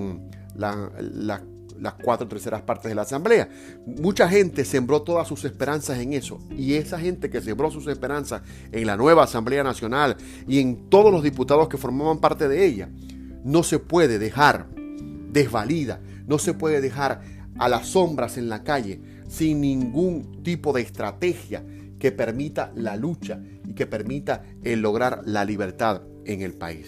las 1.81 1.95
cuatro 1.95 2.27
terceras 2.27 2.61
partes 2.61 2.89
de 2.89 2.95
la 2.95 3.01
asamblea. 3.01 3.49
Mucha 3.85 4.29
gente 4.29 4.63
sembró 4.63 5.01
todas 5.01 5.27
sus 5.27 5.43
esperanzas 5.45 5.99
en 5.99 6.13
eso 6.13 6.39
y 6.51 6.75
esa 6.75 6.99
gente 6.99 7.29
que 7.29 7.41
sembró 7.41 7.71
sus 7.71 7.87
esperanzas 7.87 8.43
en 8.71 8.85
la 8.85 8.95
nueva 8.95 9.23
Asamblea 9.23 9.63
Nacional 9.63 10.15
y 10.47 10.59
en 10.59 10.89
todos 10.89 11.11
los 11.11 11.23
diputados 11.23 11.67
que 11.67 11.77
formaban 11.77 12.19
parte 12.19 12.47
de 12.47 12.65
ella, 12.65 12.89
no 13.43 13.63
se 13.63 13.79
puede 13.79 14.19
dejar 14.19 14.67
desvalida, 15.31 15.99
no 16.27 16.37
se 16.39 16.53
puede 16.53 16.81
dejar 16.81 17.21
a 17.57 17.69
las 17.69 17.87
sombras 17.87 18.37
en 18.37 18.49
la 18.49 18.63
calle 18.63 19.01
sin 19.27 19.61
ningún 19.61 20.43
tipo 20.43 20.73
de 20.73 20.81
estrategia 20.81 21.63
que 21.99 22.11
permita 22.11 22.71
la 22.75 22.95
lucha 22.95 23.39
y 23.67 23.73
que 23.73 23.85
permita 23.85 24.43
el 24.63 24.81
lograr 24.81 25.21
la 25.25 25.45
libertad 25.45 26.01
en 26.25 26.41
el 26.41 26.53
país. 26.53 26.87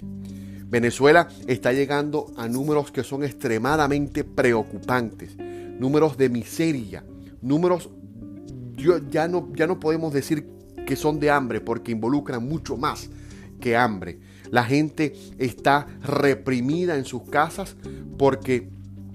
Venezuela 0.67 1.27
está 1.45 1.71
llegando 1.71 2.33
a 2.35 2.47
números 2.47 2.91
que 2.91 3.03
son 3.03 3.23
extremadamente 3.23 4.23
preocupantes, 4.23 5.37
números 5.37 6.17
de 6.17 6.29
miseria, 6.29 7.03
números 7.41 7.89
ya 9.11 9.27
no, 9.27 9.53
ya 9.53 9.67
no 9.67 9.79
podemos 9.79 10.13
decir 10.13 10.47
que 10.85 10.95
son 10.95 11.19
de 11.19 11.29
hambre 11.29 11.61
porque 11.61 11.91
involucran 11.91 12.47
mucho 12.47 12.75
más 12.75 13.09
que 13.59 13.77
hambre. 13.77 14.19
La 14.53 14.63
gente 14.63 15.15
está 15.39 15.87
reprimida 16.03 16.95
en 16.95 17.05
sus 17.05 17.23
casas 17.23 17.75
porque 18.19 18.69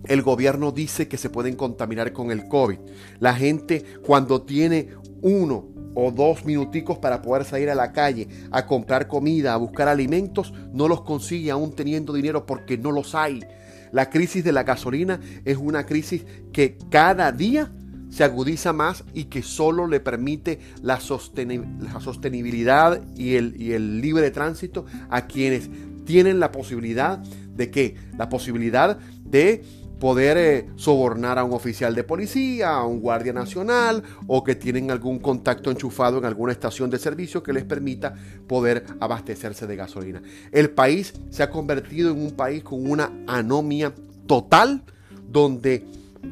el 0.09 0.23
gobierno 0.23 0.73
dice 0.73 1.07
que 1.07 1.17
se 1.17 1.31
pueden 1.31 1.55
contaminar 1.55 2.13
con 2.13 2.33
el 2.33 2.49
COVID. 2.49 2.81
La 3.21 3.35
gente 3.35 3.85
cuando 4.05 4.43
tiene 4.43 4.89
uno 5.23 5.69
o 5.95 6.11
dos 6.11 6.45
minuticos 6.45 6.99
para 6.99 7.23
poder 7.23 7.45
salir 7.45 7.71
a 7.71 7.77
la 7.77 7.93
calle 7.93 8.27
a 8.51 8.67
comprar 8.67 9.07
comida, 9.07 9.55
a 9.55 9.59
buscar 9.59 9.87
alimentos, 9.87 10.53
no 10.73 10.89
los 10.89 11.03
consigue 11.03 11.53
aún 11.53 11.71
teniendo 11.71 12.13
dinero 12.13 12.45
porque 12.45 12.77
no 12.77 12.91
los 12.91 13.15
hay. 13.15 13.45
La 13.93 14.11
crisis 14.11 14.43
de 14.43 14.51
la 14.51 14.65
gasolina 14.65 15.21
es 15.45 15.57
una 15.57 15.87
crisis 15.87 16.25
que 16.53 16.79
cada 16.91 17.31
día 17.31 17.71
se 18.11 18.25
agudiza 18.25 18.73
más 18.73 19.05
y 19.15 19.25
que 19.25 19.43
solo 19.43 19.87
le 19.87 20.01
permite 20.01 20.59
la, 20.83 21.01
sostenibilidad 21.01 23.01
y 23.17 23.35
el, 23.35 24.01
libre 24.01 24.31
tránsito 24.31 24.87
a 25.11 25.27
quienes 25.27 25.69
tienen 26.05 26.41
la 26.41 26.53
posibilidad 26.53 27.19
de 27.19 27.71
que 27.71 27.97
la 28.17 28.29
posibilidad 28.29 28.99
de 29.25 29.63
poder 29.99 30.39
eh, 30.39 30.69
sobornar 30.77 31.39
a 31.39 31.45
un 31.45 31.53
oficial 31.53 31.95
de 31.95 32.05
policía, 32.05 32.71
a 32.71 32.87
un 32.87 33.01
guardia 33.01 33.33
nacional 33.33 34.03
o 34.27 34.45
que 34.45 34.55
tienen 34.55 34.91
algún 34.91 35.19
contacto 35.19 35.71
enchufado 35.71 36.19
en 36.19 36.25
alguna 36.25 36.53
estación 36.53 36.89
de 36.89 36.99
servicio 36.99 37.43
que 37.43 37.53
les 37.53 37.65
permita 37.65 38.15
poder 38.47 38.85
abastecerse 39.01 39.67
de 39.67 39.77
gasolina. 39.77 40.23
El 40.53 40.71
país 40.71 41.15
se 41.31 41.43
ha 41.43 41.51
convertido 41.51 42.13
en 42.13 42.21
un 42.21 42.33
país 42.33 42.63
con 42.63 42.89
una 42.89 43.11
anomia 43.27 43.93
total 44.27 44.85
donde 45.29 45.85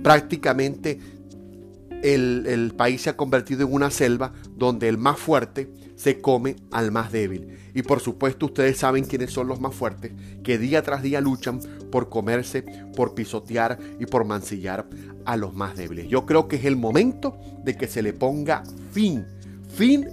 prácticamente 0.03 1.01
el, 2.15 2.73
país 2.77 3.03
se 3.03 3.11
ha 3.11 3.17
convertido 3.17 3.67
en 3.67 3.73
una 3.73 3.91
selva 3.91 4.33
donde 4.57 4.89
el 4.89 4.99
más 4.99 5.19
fuerte 5.19 5.71
se 5.97 6.21
come 6.21 6.57
al 6.71 6.93
más 6.93 7.11
débil. 7.11 7.59
Y 7.75 7.83
por 7.83 8.01
supuesto 8.01 8.47
ustedes 8.47 8.79
saben 8.79 9.05
quiénes 9.05 9.33
son 9.33 9.49
los 9.49 9.61
más 9.61 9.75
fuertes, 9.75 10.13
que 10.43 10.59
día 10.59 10.83
tras 10.83 11.03
día 11.03 11.21
luchan 11.21 11.61
por 11.91 12.09
comerse, 12.09 12.65
por 12.95 13.15
pisotear 13.15 13.79
y 13.99 14.07
por 14.07 14.25
mancillar 14.25 14.89
a 15.25 15.37
los 15.37 15.55
más 15.55 15.77
débiles. 15.77 16.09
Yo 16.09 16.27
creo 16.27 16.49
que 16.49 16.57
es 16.57 16.65
el 16.65 16.77
momento 16.77 17.37
de 17.65 17.77
que 17.77 17.89
se 17.89 18.03
le 18.03 18.13
ponga 18.13 18.63
fin, 18.93 19.27
fin 19.69 20.07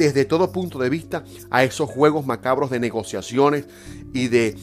desde 0.00 0.24
todo 0.24 0.50
punto 0.50 0.78
de 0.78 0.88
vista 0.88 1.24
a 1.50 1.62
esos 1.62 1.90
juegos 1.90 2.24
macabros 2.24 2.70
de 2.70 2.80
negociaciones 2.80 3.66
y 4.14 4.28
de, 4.28 4.56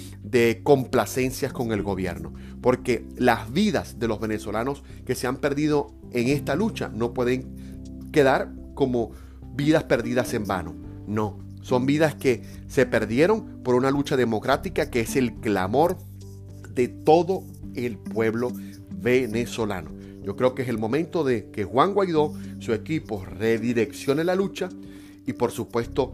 complacencias 0.64 1.54
con 1.54 1.72
el 1.72 1.84
gobierno. 1.84 2.34
Porque 2.60 3.06
las 3.18 3.54
vidas 3.54 4.00
de 4.00 4.08
los 4.08 4.20
venezolanos 4.20 4.84
que 5.06 5.14
se 5.14 5.28
han 5.28 5.38
perdido 5.38 5.94
en 6.12 6.30
esta 6.30 6.56
lucha 6.56 6.90
no 6.90 7.14
pueden 7.14 8.10
quedar 8.12 8.52
como 8.74 9.12
vidas 9.54 9.84
perdidas 9.84 10.34
en 10.34 10.46
vano. 10.46 10.76
No, 11.06 11.38
son 11.62 11.86
vidas 11.86 12.16
que 12.16 12.42
se 12.68 12.88
perdieron 12.88 13.62
por 13.64 13.76
una 13.76 13.92
lucha 13.92 14.18
democrática 14.18 14.90
que 14.90 15.02
es 15.02 15.16
el 15.16 15.36
clamor 15.36 16.00
de 16.74 16.88
todo 16.88 17.44
el 17.76 18.00
pueblo 18.00 18.52
venezolano. 18.90 19.92
Yo 20.24 20.36
creo 20.36 20.56
que 20.56 20.64
es 20.64 20.68
el 20.68 20.80
momento 20.80 21.24
de 21.24 21.52
que 21.52 21.64
Juan 21.64 21.94
Guaidó, 21.94 22.34
su 22.58 22.74
equipo, 22.74 23.24
redireccione 23.24 24.24
la 24.24 24.34
lucha 24.34 24.70
y 25.28 25.34
por 25.34 25.52
supuesto 25.52 26.14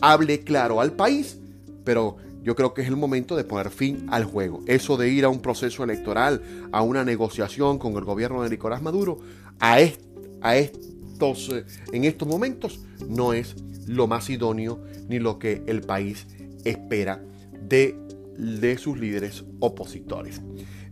hable 0.00 0.44
claro 0.44 0.80
al 0.80 0.92
país, 0.92 1.38
pero 1.82 2.18
yo 2.42 2.54
creo 2.54 2.72
que 2.72 2.82
es 2.82 2.88
el 2.88 2.96
momento 2.96 3.34
de 3.34 3.42
poner 3.42 3.70
fin 3.70 4.06
al 4.10 4.24
juego. 4.24 4.62
Eso 4.66 4.96
de 4.96 5.08
ir 5.08 5.24
a 5.24 5.28
un 5.28 5.40
proceso 5.40 5.82
electoral, 5.82 6.40
a 6.70 6.82
una 6.82 7.04
negociación 7.04 7.78
con 7.78 7.94
el 7.96 8.04
gobierno 8.04 8.42
de 8.42 8.50
Nicolás 8.50 8.80
Maduro, 8.80 9.18
a, 9.58 9.80
estos, 9.80 11.48
eh, 11.48 11.64
en 11.92 12.04
estos 12.04 12.28
momentos 12.28 12.78
no 13.08 13.32
es 13.32 13.56
lo 13.88 14.06
más 14.06 14.30
idóneo 14.30 14.80
ni 15.08 15.18
lo 15.18 15.38
que 15.38 15.62
el 15.66 15.80
país 15.80 16.26
espera 16.64 17.20
de, 17.60 17.98
de 18.36 18.78
sus 18.78 18.98
líderes 18.98 19.44
opositores. 19.58 20.40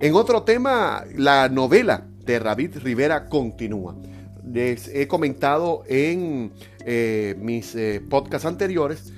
En 0.01 0.15
otro 0.15 0.43
tema, 0.43 1.05
la 1.17 1.49
novela 1.49 2.07
de 2.25 2.41
David 2.41 2.79
Rivera 2.83 3.29
continúa. 3.29 3.97
Les 4.57 4.89
he 4.89 5.07
comentado 5.07 5.83
en 5.87 6.51
eh, 6.87 7.37
mis 7.39 7.75
eh, 7.75 8.01
podcasts 8.01 8.47
anteriores 8.47 9.13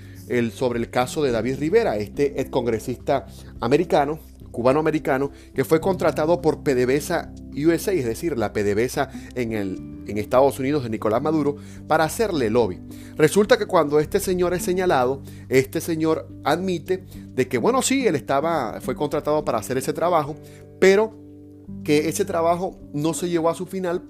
sobre 0.53 0.81
el 0.81 0.91
caso 0.91 1.23
de 1.23 1.31
David 1.31 1.61
Rivera, 1.61 1.97
este 1.97 2.41
ex 2.41 2.51
congresista 2.51 3.25
americano, 3.61 4.19
cubano-americano, 4.51 5.31
que 5.55 5.65
fue 5.65 5.81
contratado 5.81 6.43
por 6.43 6.65
PDVSA 6.65 7.33
USA, 7.55 7.93
es 7.93 8.05
decir, 8.05 8.37
la 8.37 8.53
PDVSA 8.53 9.11
en, 9.37 9.53
en 10.09 10.19
Estados 10.19 10.59
Unidos 10.59 10.83
de 10.83 10.91
Nicolás 10.91 11.23
Maduro, 11.23 11.55
para 11.87 12.03
hacerle 12.03 12.51
lobby. 12.51 12.81
Resulta 13.17 13.57
que 13.57 13.67
cuando 13.67 14.01
este 14.01 14.19
señor 14.19 14.55
es 14.55 14.65
señalado, 14.65 15.23
este 15.49 15.81
señor 15.81 16.29
admite 16.43 17.05
de 17.29 17.47
que, 17.47 17.59
bueno, 17.59 17.81
sí, 17.81 18.09
él 18.09 18.17
estaba, 18.17 18.81
fue 18.81 18.97
contratado 18.97 19.45
para 19.45 19.59
hacer 19.59 19.79
ese 19.79 19.93
trabajo, 19.93 20.35
pero 20.81 21.17
que 21.85 22.09
ese 22.09 22.25
trabajo 22.25 22.77
no 22.93 23.15
se 23.15 23.29
llevó 23.29 23.51
a 23.51 23.55
su 23.55 23.67
final 23.67 24.03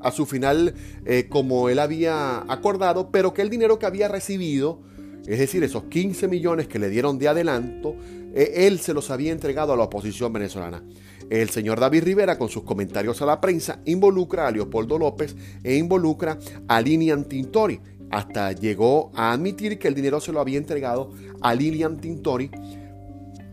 a 0.00 0.10
su 0.10 0.26
final 0.26 0.74
eh, 1.04 1.26
como 1.28 1.68
él 1.68 1.78
había 1.78 2.40
acordado, 2.50 3.10
pero 3.10 3.34
que 3.34 3.42
el 3.42 3.50
dinero 3.50 3.78
que 3.78 3.86
había 3.86 4.08
recibido 4.08 4.80
es 5.28 5.38
decir, 5.38 5.62
esos 5.62 5.84
15 5.84 6.26
millones 6.26 6.68
que 6.68 6.78
le 6.78 6.88
dieron 6.88 7.18
de 7.18 7.28
adelanto, 7.28 7.94
eh, 8.34 8.66
él 8.66 8.80
se 8.80 8.94
los 8.94 9.10
había 9.10 9.30
entregado 9.30 9.74
a 9.74 9.76
la 9.76 9.82
oposición 9.82 10.32
venezolana. 10.32 10.82
El 11.28 11.50
señor 11.50 11.78
David 11.78 12.04
Rivera, 12.04 12.38
con 12.38 12.48
sus 12.48 12.62
comentarios 12.62 13.20
a 13.20 13.26
la 13.26 13.38
prensa, 13.38 13.80
involucra 13.84 14.48
a 14.48 14.50
Leopoldo 14.50 14.98
López 14.98 15.36
e 15.62 15.76
involucra 15.76 16.38
a 16.66 16.80
Lilian 16.80 17.24
Tintori. 17.24 17.78
Hasta 18.10 18.52
llegó 18.52 19.10
a 19.14 19.32
admitir 19.32 19.78
que 19.78 19.88
el 19.88 19.94
dinero 19.94 20.18
se 20.18 20.32
lo 20.32 20.40
había 20.40 20.56
entregado 20.56 21.12
a 21.42 21.54
Lilian 21.54 21.98
Tintori 21.98 22.50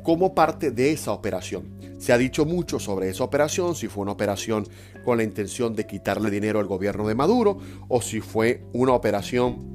como 0.01 0.33
parte 0.33 0.71
de 0.71 0.93
esa 0.93 1.11
operación. 1.11 1.75
Se 1.97 2.13
ha 2.13 2.17
dicho 2.17 2.45
mucho 2.45 2.79
sobre 2.79 3.09
esa 3.09 3.25
operación, 3.25 3.75
si 3.75 3.89
fue 3.89 4.03
una 4.03 4.13
operación 4.13 4.65
con 5.05 5.17
la 5.17 5.23
intención 5.23 5.75
de 5.75 5.85
quitarle 5.85 6.29
dinero 6.29 6.59
al 6.59 6.65
gobierno 6.65 7.07
de 7.07 7.15
Maduro 7.15 7.59
o 7.87 8.01
si 8.01 8.19
fue 8.19 8.63
una 8.73 8.93
operación 8.93 9.73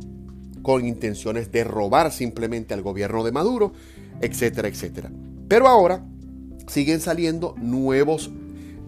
con 0.63 0.87
intenciones 0.87 1.51
de 1.51 1.65
robar 1.65 2.13
simplemente 2.13 2.75
al 2.75 2.83
gobierno 2.83 3.25
de 3.25 3.33
Maduro, 3.33 3.73
etcétera, 4.21 4.69
etcétera. 4.69 5.11
Pero 5.49 5.69
ahora 5.69 6.05
siguen 6.67 7.01
saliendo 7.01 7.55
nuevos, 7.59 8.31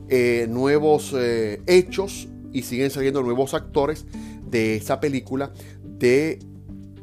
eh, 0.08 0.46
nuevos 0.50 1.14
eh, 1.16 1.62
hechos 1.66 2.28
y 2.52 2.62
siguen 2.62 2.90
saliendo 2.90 3.22
nuevos 3.22 3.54
actores 3.54 4.04
de 4.50 4.76
esa 4.76 5.00
película 5.00 5.52
de 5.84 6.38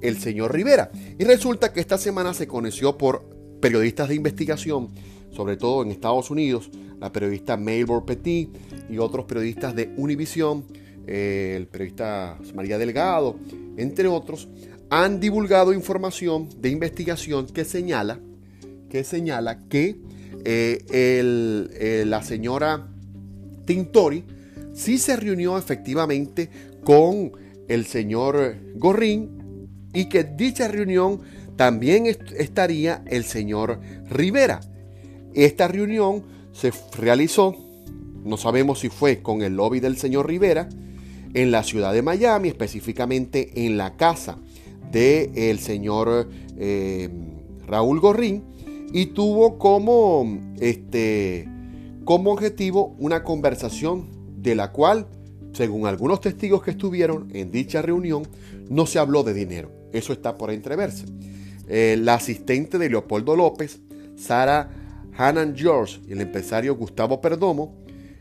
el 0.01 0.17
señor 0.19 0.53
Rivera. 0.53 0.91
Y 1.17 1.23
resulta 1.23 1.73
que 1.73 1.79
esta 1.79 1.97
semana 1.97 2.33
se 2.33 2.47
conoció 2.47 2.97
por 2.97 3.27
periodistas 3.59 4.09
de 4.09 4.15
investigación, 4.15 4.89
sobre 5.31 5.57
todo 5.57 5.83
en 5.83 5.91
Estados 5.91 6.29
Unidos, 6.29 6.69
la 6.99 7.11
periodista 7.11 7.57
Maybor 7.57 8.05
Petit 8.05 8.49
y 8.89 8.97
otros 8.97 9.25
periodistas 9.25 9.75
de 9.75 9.93
Univision, 9.97 10.65
eh, 11.07 11.53
el 11.55 11.67
periodista 11.67 12.37
María 12.53 12.77
Delgado, 12.77 13.37
entre 13.77 14.07
otros, 14.07 14.47
han 14.89 15.19
divulgado 15.19 15.73
información 15.73 16.49
de 16.59 16.69
investigación 16.69 17.47
que 17.47 17.63
señala 17.63 18.19
que, 18.89 19.03
señala 19.03 19.59
que 19.67 19.99
eh, 20.43 20.85
eh, 20.91 22.03
la 22.07 22.23
señora 22.23 22.87
Tintori 23.65 24.23
sí 24.73 24.97
se 24.97 25.15
reunió 25.15 25.57
efectivamente 25.57 26.49
con 26.83 27.31
el 27.67 27.85
señor 27.85 28.55
Gorrín 28.75 29.67
y 29.93 30.09
que 30.09 30.23
dicha 30.23 30.67
reunión 30.67 31.21
también 31.55 32.05
estaría 32.05 33.03
el 33.07 33.25
señor 33.25 33.79
Rivera. 34.09 34.61
Esta 35.33 35.67
reunión 35.67 36.23
se 36.51 36.71
realizó, 36.97 37.55
no 38.23 38.37
sabemos 38.37 38.79
si 38.79 38.89
fue 38.89 39.21
con 39.21 39.41
el 39.41 39.55
lobby 39.55 39.79
del 39.79 39.97
señor 39.97 40.27
Rivera, 40.27 40.69
en 41.33 41.51
la 41.51 41.63
ciudad 41.63 41.93
de 41.93 42.01
Miami, 42.01 42.49
específicamente 42.49 43.65
en 43.65 43.77
la 43.77 43.95
casa 43.95 44.37
del 44.91 45.59
señor 45.59 46.29
eh, 46.57 47.09
Raúl 47.67 47.99
Gorrín, 47.99 48.43
y 48.91 49.07
tuvo 49.07 49.59
como, 49.59 50.39
este, 50.59 51.47
como 52.03 52.31
objetivo 52.31 52.95
una 52.97 53.23
conversación 53.23 54.07
de 54.37 54.55
la 54.55 54.71
cual, 54.71 55.07
según 55.53 55.85
algunos 55.85 56.21
testigos 56.21 56.63
que 56.63 56.71
estuvieron 56.71 57.29
en 57.33 57.51
dicha 57.51 57.81
reunión, 57.81 58.23
no 58.69 58.85
se 58.87 58.99
habló 58.99 59.23
de 59.23 59.33
dinero. 59.33 59.71
Eso 59.93 60.13
está 60.13 60.37
por 60.37 60.51
entreverse. 60.51 61.05
Eh, 61.67 61.97
la 61.99 62.15
asistente 62.15 62.79
de 62.79 62.89
Leopoldo 62.89 63.35
López, 63.35 63.79
Sara 64.15 64.71
Hanan 65.19 65.53
George 65.53 65.99
y 66.07 66.13
el 66.13 66.21
empresario 66.21 66.77
Gustavo 66.77 67.19
Perdomo 67.19 67.75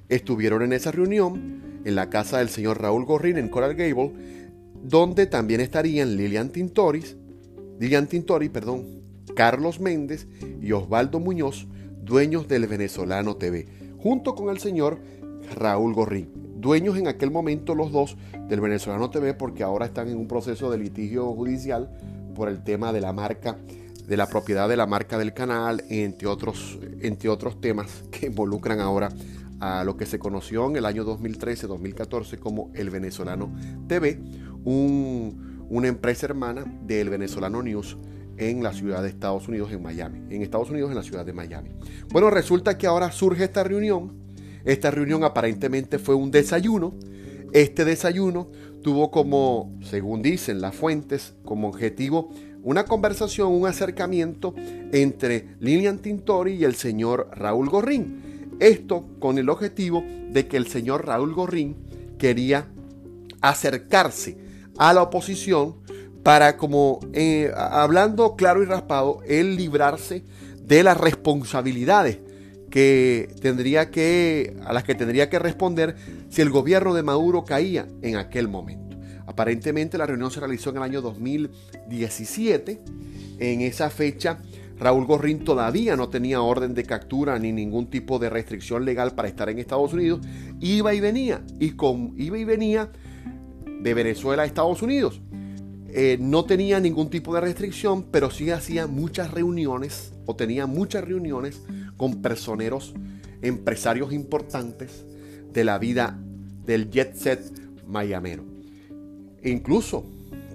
estuvieron 0.09 0.63
en 0.63 0.73
esa 0.73 0.91
reunión 0.91 1.81
en 1.85 1.95
la 1.95 2.11
casa 2.11 2.39
del 2.39 2.49
señor 2.49 2.83
Raúl 2.83 3.05
Gorrín 3.05 3.39
en 3.39 3.49
Coral 3.49 3.77
Gable, 3.77 4.11
donde 4.83 5.27
también 5.27 5.61
estarían 5.61 6.17
Lilian 6.17 6.49
Tintoris, 6.49 7.17
Lilian 7.79 8.09
Tintori, 8.09 8.49
perdón, 8.49 9.01
Carlos 9.37 9.79
Méndez 9.79 10.27
y 10.61 10.73
Osvaldo 10.73 11.21
Muñoz, 11.21 11.69
dueños 12.03 12.49
del 12.49 12.67
Venezolano 12.67 13.37
TV, 13.37 13.69
junto 13.99 14.35
con 14.35 14.49
el 14.49 14.59
señor 14.59 14.99
Raúl 15.55 15.95
Gorrín, 15.95 16.33
dueños 16.57 16.99
en 16.99 17.07
aquel 17.07 17.31
momento 17.31 17.77
los 17.77 17.93
dos 17.93 18.17
del 18.49 18.61
Venezolano 18.61 19.09
TV 19.09 19.35
porque 19.35 19.63
ahora 19.63 19.87
están 19.87 20.09
en 20.09 20.17
un 20.17 20.27
proceso 20.27 20.69
de 20.69 20.79
litigio 20.79 21.33
judicial 21.33 21.97
por 22.35 22.49
el 22.49 22.65
tema 22.65 22.93
de 22.93 23.01
la 23.01 23.13
marca, 23.13 23.57
de 24.09 24.17
la 24.17 24.27
propiedad 24.27 24.69
de 24.69 24.77
la 24.77 24.87
marca 24.87 25.19
del 25.19 25.35
canal, 25.35 25.85
entre 25.91 26.27
otros, 26.27 26.79
entre 27.03 27.29
otros 27.29 27.61
temas 27.61 28.05
que 28.11 28.27
involucran 28.27 28.81
ahora 28.81 29.11
a 29.61 29.85
lo 29.85 29.97
que 29.97 30.07
se 30.07 30.19
conoció 30.19 30.67
en 30.67 30.77
el 30.77 30.87
año 30.87 31.05
2013-2014 31.05 32.39
como 32.39 32.71
el 32.75 32.89
Venezolano 32.89 33.53
TV, 33.87 34.19
una 34.65 35.89
empresa 35.89 36.25
hermana 36.25 36.65
del 36.83 37.11
Venezolano 37.11 37.63
News 37.63 37.99
en 38.39 38.63
la 38.63 38.73
ciudad 38.73 39.03
de 39.03 39.11
Estados 39.11 39.47
Unidos, 39.47 39.73
en 39.73 39.83
Miami. 39.83 40.23
En 40.31 40.41
Estados 40.41 40.71
Unidos, 40.71 40.91
en 40.91 40.97
la 40.97 41.03
ciudad 41.03 41.27
de 41.27 41.35
Miami. 41.35 41.71
Bueno, 42.11 42.31
resulta 42.31 42.79
que 42.79 42.87
ahora 42.87 43.13
surge 43.13 43.45
esta 43.45 43.63
reunión. 43.63 44.17
Esta 44.65 44.91
reunión 44.91 45.23
aparentemente 45.23 45.99
fue 45.99 46.15
un 46.15 46.31
desayuno. 46.31 46.95
Este 47.53 47.85
desayuno 47.85 48.49
tuvo 48.83 49.11
como, 49.11 49.77
según 49.83 50.23
dicen 50.23 50.61
las 50.61 50.75
fuentes, 50.75 51.35
como 51.45 51.69
objetivo 51.69 52.31
una 52.63 52.85
conversación, 52.85 53.53
un 53.53 53.67
acercamiento 53.67 54.55
entre 54.93 55.57
Lilian 55.61 55.99
Tintori 55.99 56.55
y 56.55 56.65
el 56.65 56.75
señor 56.75 57.31
Raúl 57.33 57.69
Gorrín. 57.69 58.57
Esto 58.61 59.07
con 59.19 59.39
el 59.39 59.49
objetivo 59.49 60.05
de 60.31 60.47
que 60.49 60.57
el 60.57 60.67
señor 60.67 61.07
Raúl 61.07 61.35
Gorrín 61.35 61.77
quería 62.19 62.67
acercarse 63.41 64.37
a 64.77 64.93
la 64.93 65.03
oposición 65.03 65.77
para, 66.23 66.57
como 66.57 67.01
eh, 67.13 67.51
hablando 67.57 68.37
claro 68.37 68.63
y 68.63 68.67
raspado, 68.67 69.21
él 69.27 69.57
librarse 69.57 70.25
de 70.63 70.83
las 70.83 70.97
responsabilidades 70.97 72.19
que 72.71 73.35
tendría 73.41 73.91
que, 73.91 74.57
a 74.65 74.73
las 74.73 74.85
que 74.85 74.95
tendría 74.95 75.31
que 75.31 75.39
responder 75.39 75.97
si 76.29 76.43
el 76.43 76.51
gobierno 76.51 76.95
de 76.95 77.03
Maduro 77.03 77.45
caía 77.45 77.89
en 78.03 78.17
aquel 78.17 78.49
momento. 78.49 78.88
Aparentemente 79.39 79.97
la 79.97 80.05
reunión 80.05 80.33
se 80.33 80.41
realizó 80.41 80.71
en 80.71 80.79
el 80.79 80.83
año 80.83 81.01
2017. 81.01 82.81
En 83.39 83.61
esa 83.61 83.89
fecha 83.89 84.41
Raúl 84.81 85.07
Gorrín 85.07 85.45
todavía 85.45 85.95
no 85.95 86.09
tenía 86.09 86.43
orden 86.43 86.75
de 86.75 86.83
captura 86.83 87.39
ni 87.39 87.53
ningún 87.53 87.87
tipo 87.87 88.19
de 88.19 88.31
restricción 88.31 88.85
legal 88.85 89.15
para 89.15 89.29
estar 89.29 89.49
en 89.49 89.61
Estados 89.61 89.93
Unidos. 89.93 90.23
Iba 90.59 90.93
y 90.93 90.99
venía, 90.99 91.41
y 91.61 91.71
con, 91.71 92.15
iba 92.19 92.37
y 92.37 92.43
venía 92.43 92.91
de 93.81 93.95
Venezuela 93.95 94.43
a 94.43 94.47
Estados 94.47 94.83
Unidos. 94.83 95.21
Eh, 95.91 96.19
no 96.21 96.45
tenía 96.45 96.81
ningún 96.81 97.09
tipo 97.09 97.33
de 97.33 97.41
restricción, 97.41 98.07
pero 98.11 98.33
sí 98.33 98.51
hacía 98.51 98.89
muchas 98.89 99.31
reuniones 99.31 100.15
o 100.27 100.35
tenía 100.35 100.67
muchas 100.67 101.05
reuniones 101.05 101.63
con 101.97 102.23
personeros, 102.23 102.93
empresarios 103.41 104.13
importantes 104.13 105.05
de 105.53 105.63
la 105.63 105.79
vida 105.79 106.19
del 106.67 106.91
jet 106.91 107.15
set 107.15 107.41
mayamero. 107.87 108.58
Incluso 109.45 110.05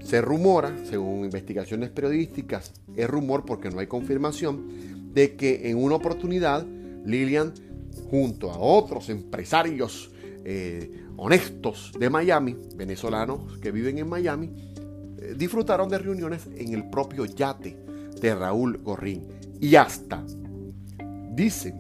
se 0.04 0.22
rumora, 0.22 0.76
según 0.86 1.24
investigaciones 1.24 1.90
periodísticas, 1.90 2.74
es 2.96 3.10
rumor 3.10 3.46
porque 3.46 3.70
no 3.70 3.80
hay 3.80 3.88
confirmación, 3.88 5.14
de 5.14 5.36
que 5.36 5.70
en 5.70 5.78
una 5.78 5.96
oportunidad 5.96 6.66
Lilian, 7.06 7.54
junto 8.10 8.52
a 8.52 8.58
otros 8.58 9.10
empresarios 9.10 10.12
eh, 10.46 11.06
honestos 11.16 11.92
de 11.98 12.10
Miami, 12.10 12.58
venezolanos 12.76 13.58
que 13.60 13.72
viven 13.72 13.98
en 13.98 14.10
Miami, 14.10 14.52
eh, 15.18 15.36
disfrutaron 15.38 15.90
de 15.90 16.00
reuniones 16.00 16.48
en 16.58 16.74
el 16.74 16.90
propio 16.90 17.26
yate 17.26 17.78
de 18.20 18.36
Raúl 18.36 18.78
Gorrín. 18.78 19.24
Y 19.62 19.76
hasta, 19.76 20.24
dicen 21.32 21.80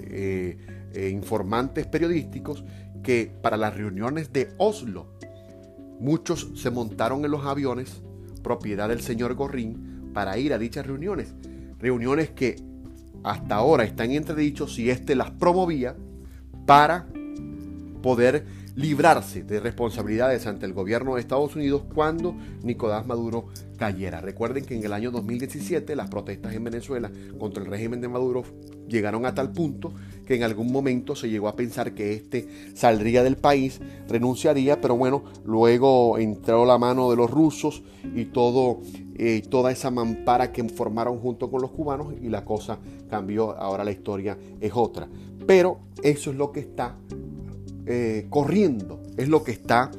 eh, 0.00 1.10
informantes 1.12 1.86
periodísticos, 1.86 2.64
que 3.02 3.30
para 3.40 3.56
las 3.56 3.76
reuniones 3.76 4.32
de 4.32 4.48
Oslo, 4.58 5.15
muchos 6.00 6.48
se 6.54 6.70
montaron 6.70 7.24
en 7.24 7.30
los 7.30 7.44
aviones, 7.44 8.02
propiedad 8.42 8.88
del 8.88 9.00
señor 9.00 9.34
Gorrín, 9.34 10.10
para 10.12 10.38
ir 10.38 10.52
a 10.52 10.58
dichas 10.58 10.86
reuniones. 10.86 11.34
Reuniones 11.78 12.30
que 12.30 12.56
hasta 13.22 13.56
ahora 13.56 13.84
están 13.84 14.12
entredichos 14.12 14.74
si 14.74 14.88
éste 14.88 15.14
las 15.14 15.30
promovía 15.32 15.96
para 16.64 17.06
poder 18.02 18.46
librarse 18.76 19.42
de 19.42 19.58
responsabilidades 19.58 20.46
ante 20.46 20.66
el 20.66 20.74
gobierno 20.74 21.14
de 21.14 21.22
Estados 21.22 21.56
Unidos 21.56 21.82
cuando 21.94 22.36
Nicolás 22.62 23.06
Maduro 23.06 23.46
cayera. 23.78 24.20
Recuerden 24.20 24.64
que 24.64 24.76
en 24.76 24.84
el 24.84 24.92
año 24.92 25.10
2017 25.10 25.96
las 25.96 26.10
protestas 26.10 26.54
en 26.54 26.64
Venezuela 26.64 27.10
contra 27.38 27.62
el 27.62 27.70
régimen 27.70 28.02
de 28.02 28.08
Maduro 28.08 28.44
llegaron 28.86 29.24
a 29.24 29.34
tal 29.34 29.52
punto 29.52 29.92
que 30.26 30.34
en 30.34 30.42
algún 30.42 30.70
momento 30.70 31.16
se 31.16 31.30
llegó 31.30 31.48
a 31.48 31.56
pensar 31.56 31.94
que 31.94 32.12
este 32.12 32.48
saldría 32.74 33.22
del 33.22 33.36
país, 33.36 33.80
renunciaría, 34.08 34.80
pero 34.80 34.96
bueno, 34.96 35.24
luego 35.44 36.18
entró 36.18 36.66
la 36.66 36.76
mano 36.78 37.10
de 37.10 37.16
los 37.16 37.30
rusos 37.30 37.82
y 38.14 38.26
todo, 38.26 38.80
eh, 39.16 39.42
toda 39.48 39.72
esa 39.72 39.90
mampara 39.90 40.52
que 40.52 40.62
formaron 40.68 41.18
junto 41.18 41.50
con 41.50 41.62
los 41.62 41.70
cubanos 41.70 42.14
y 42.20 42.28
la 42.28 42.44
cosa 42.44 42.78
cambió, 43.08 43.56
ahora 43.56 43.84
la 43.84 43.92
historia 43.92 44.36
es 44.60 44.72
otra. 44.74 45.08
Pero 45.46 45.78
eso 46.02 46.30
es 46.30 46.36
lo 46.36 46.50
que 46.50 46.60
está 46.60 46.96
eh, 47.86 48.26
corriendo. 48.30 49.02
Es 49.16 49.28
lo 49.28 49.42
que 49.42 49.52
está 49.52 49.90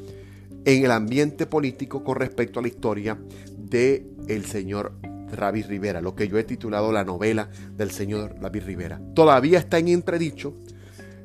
en 0.65 0.83
el 0.83 0.91
ambiente 0.91 1.45
político 1.45 2.03
con 2.03 2.17
respecto 2.17 2.59
a 2.59 2.61
la 2.61 2.67
historia 2.67 3.17
de 3.57 4.05
el 4.27 4.45
señor 4.45 4.93
Ravi 5.31 5.63
Rivera, 5.63 6.01
lo 6.01 6.15
que 6.15 6.27
yo 6.27 6.37
he 6.37 6.43
titulado 6.43 6.91
la 6.91 7.03
novela 7.03 7.49
del 7.75 7.91
señor 7.91 8.35
Ravi 8.41 8.59
Rivera. 8.59 9.01
Todavía 9.13 9.59
está 9.59 9.77
en 9.79 9.89
entredicho 9.89 10.53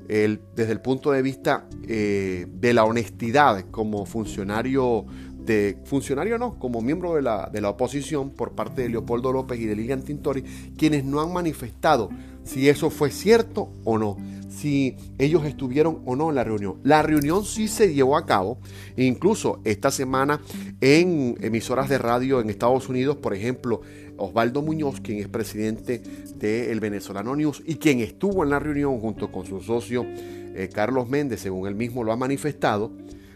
desde 0.08 0.72
el 0.72 0.80
punto 0.80 1.10
de 1.12 1.22
vista 1.22 1.66
eh, 1.88 2.46
de 2.52 2.74
la 2.74 2.84
honestidad 2.84 3.64
como 3.70 4.04
funcionario 4.04 5.06
de 5.38 5.78
funcionario 5.84 6.38
no, 6.38 6.58
como 6.58 6.80
miembro 6.80 7.14
de 7.14 7.22
la, 7.22 7.48
de 7.50 7.60
la 7.60 7.70
oposición 7.70 8.30
por 8.30 8.52
parte 8.52 8.82
de 8.82 8.88
Leopoldo 8.88 9.32
López 9.32 9.58
y 9.58 9.66
de 9.66 9.74
Lilian 9.74 10.02
Tintori, 10.02 10.42
quienes 10.76 11.04
no 11.04 11.20
han 11.20 11.32
manifestado 11.32 12.10
si 12.44 12.68
eso 12.68 12.90
fue 12.90 13.10
cierto 13.10 13.70
o 13.84 13.98
no 13.98 14.16
si 14.52 14.96
ellos 15.18 15.44
estuvieron 15.44 16.02
o 16.04 16.14
no 16.14 16.28
en 16.28 16.36
la 16.36 16.44
reunión. 16.44 16.76
La 16.84 17.02
reunión 17.02 17.44
sí 17.44 17.68
se 17.68 17.94
llevó 17.94 18.16
a 18.16 18.26
cabo, 18.26 18.58
incluso 18.96 19.60
esta 19.64 19.90
semana 19.90 20.40
en 20.80 21.36
emisoras 21.40 21.88
de 21.88 21.98
radio 21.98 22.40
en 22.40 22.50
Estados 22.50 22.88
Unidos, 22.88 23.16
por 23.16 23.34
ejemplo, 23.34 23.80
Osvaldo 24.18 24.62
Muñoz, 24.62 25.00
quien 25.00 25.18
es 25.18 25.28
presidente 25.28 26.02
del 26.36 26.78
Venezolano 26.80 27.34
News 27.34 27.62
y 27.66 27.76
quien 27.76 28.00
estuvo 28.00 28.44
en 28.44 28.50
la 28.50 28.58
reunión 28.58 29.00
junto 29.00 29.32
con 29.32 29.46
su 29.46 29.60
socio 29.60 30.04
eh, 30.06 30.68
Carlos 30.72 31.08
Méndez, 31.08 31.40
según 31.40 31.66
él 31.66 31.74
mismo 31.74 32.04
lo 32.04 32.12
ha 32.12 32.16
manifestado, 32.16 32.92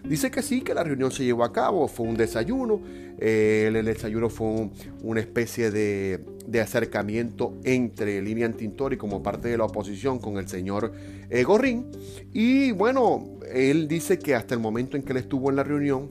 Dice 0.09 0.31
que 0.31 0.41
sí, 0.41 0.61
que 0.61 0.73
la 0.73 0.85
reunión 0.85 1.11
se 1.11 1.25
llevó 1.25 1.43
a 1.43 1.53
cabo, 1.53 1.89
fue 1.89 2.07
un 2.07 2.17
desayuno, 2.17 2.81
eh, 3.19 3.71
el, 3.75 3.85
desayuno 3.85 4.31
fue 4.31 4.71
una 5.03 5.21
especie 5.21 5.71
de, 5.73 6.21
acercamiento 6.61 7.55
entre 7.65 8.23
Lilian 8.23 8.55
Tintori 8.55 8.97
como 8.97 9.23
parte 9.23 9.49
de 9.49 9.59
la 9.59 9.65
oposición 9.65 10.19
con 10.21 10.39
el 10.39 10.49
señor 10.49 10.93
eh, 11.29 11.43
Gorrín. 11.43 11.87
Y 12.33 12.71
bueno, 12.71 13.39
él 13.53 13.89
dice 13.89 14.19
que 14.19 14.35
hasta 14.35 14.55
el 14.55 14.61
momento 14.61 14.97
en 14.97 15.03
que 15.03 15.13
él 15.13 15.19
estuvo 15.19 15.51
en 15.51 15.57
la 15.57 15.65
reunión, 15.65 16.09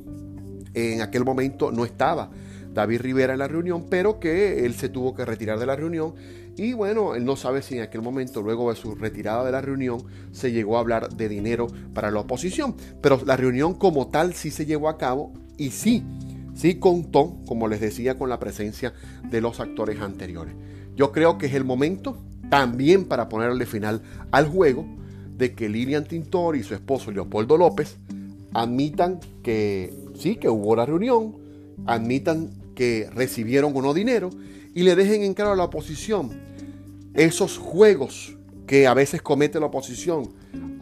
en 0.73 1.01
aquel 1.01 1.23
momento 1.23 1.71
no 1.71 1.85
estaba 1.85 2.31
David 2.73 3.01
Rivera 3.01 3.33
en 3.33 3.39
la 3.39 3.47
reunión, 3.47 3.85
pero 3.89 4.19
que 4.19 4.65
él 4.65 4.73
se 4.73 4.89
tuvo 4.89 5.15
que 5.15 5.23
retirar 5.23 5.57
de 5.57 5.65
la 5.65 5.77
reunión 5.77 6.13
y 6.57 6.73
bueno, 6.73 7.15
él 7.15 7.25
no 7.25 7.35
sabe 7.35 7.61
si 7.61 7.75
en 7.75 7.81
aquel 7.81 8.01
momento, 8.01 8.41
luego 8.41 8.69
de 8.69 8.77
su 8.77 8.95
retirada 8.95 9.43
de 9.43 9.51
la 9.51 9.61
reunión, 9.61 10.03
se 10.31 10.51
llegó 10.51 10.77
a 10.77 10.79
hablar 10.79 11.09
de 11.09 11.27
dinero 11.27 11.67
para 11.93 12.11
la 12.11 12.21
oposición, 12.21 12.75
pero 13.01 13.21
la 13.25 13.35
reunión 13.35 13.73
como 13.73 14.07
tal 14.07 14.33
sí 14.33 14.51
se 14.51 14.65
llevó 14.65 14.87
a 14.87 14.97
cabo 14.97 15.33
y 15.57 15.71
sí, 15.71 16.03
sí 16.53 16.75
contó, 16.75 17.37
como 17.45 17.67
les 17.67 17.81
decía, 17.81 18.17
con 18.17 18.29
la 18.29 18.39
presencia 18.39 18.93
de 19.29 19.41
los 19.41 19.59
actores 19.59 19.99
anteriores. 19.99 20.55
Yo 20.95 21.11
creo 21.11 21.37
que 21.37 21.47
es 21.47 21.53
el 21.53 21.65
momento 21.65 22.17
también 22.49 23.05
para 23.05 23.27
ponerle 23.27 23.65
final 23.65 24.01
al 24.31 24.47
juego 24.47 24.85
de 25.37 25.53
que 25.53 25.67
Lilian 25.67 26.05
Tintor 26.05 26.55
y 26.55 26.63
su 26.63 26.73
esposo 26.73 27.11
Leopoldo 27.11 27.57
López 27.57 27.97
admitan 28.53 29.19
que 29.43 29.93
sí, 30.17 30.37
que 30.37 30.47
hubo 30.47 30.75
la 30.77 30.85
reunión, 30.85 31.35
admitan 31.85 32.51
que 32.75 33.09
recibieron 33.13 33.75
o 33.75 33.81
no 33.81 33.93
dinero 33.93 34.29
y 34.73 34.83
le 34.83 34.95
dejen 34.95 35.23
en 35.23 35.33
claro 35.33 35.53
a 35.53 35.55
la 35.55 35.63
oposición 35.63 36.29
esos 37.13 37.57
juegos 37.57 38.37
que 38.67 38.87
a 38.87 38.93
veces 38.93 39.21
comete 39.21 39.59
la 39.59 39.67
oposición 39.67 40.33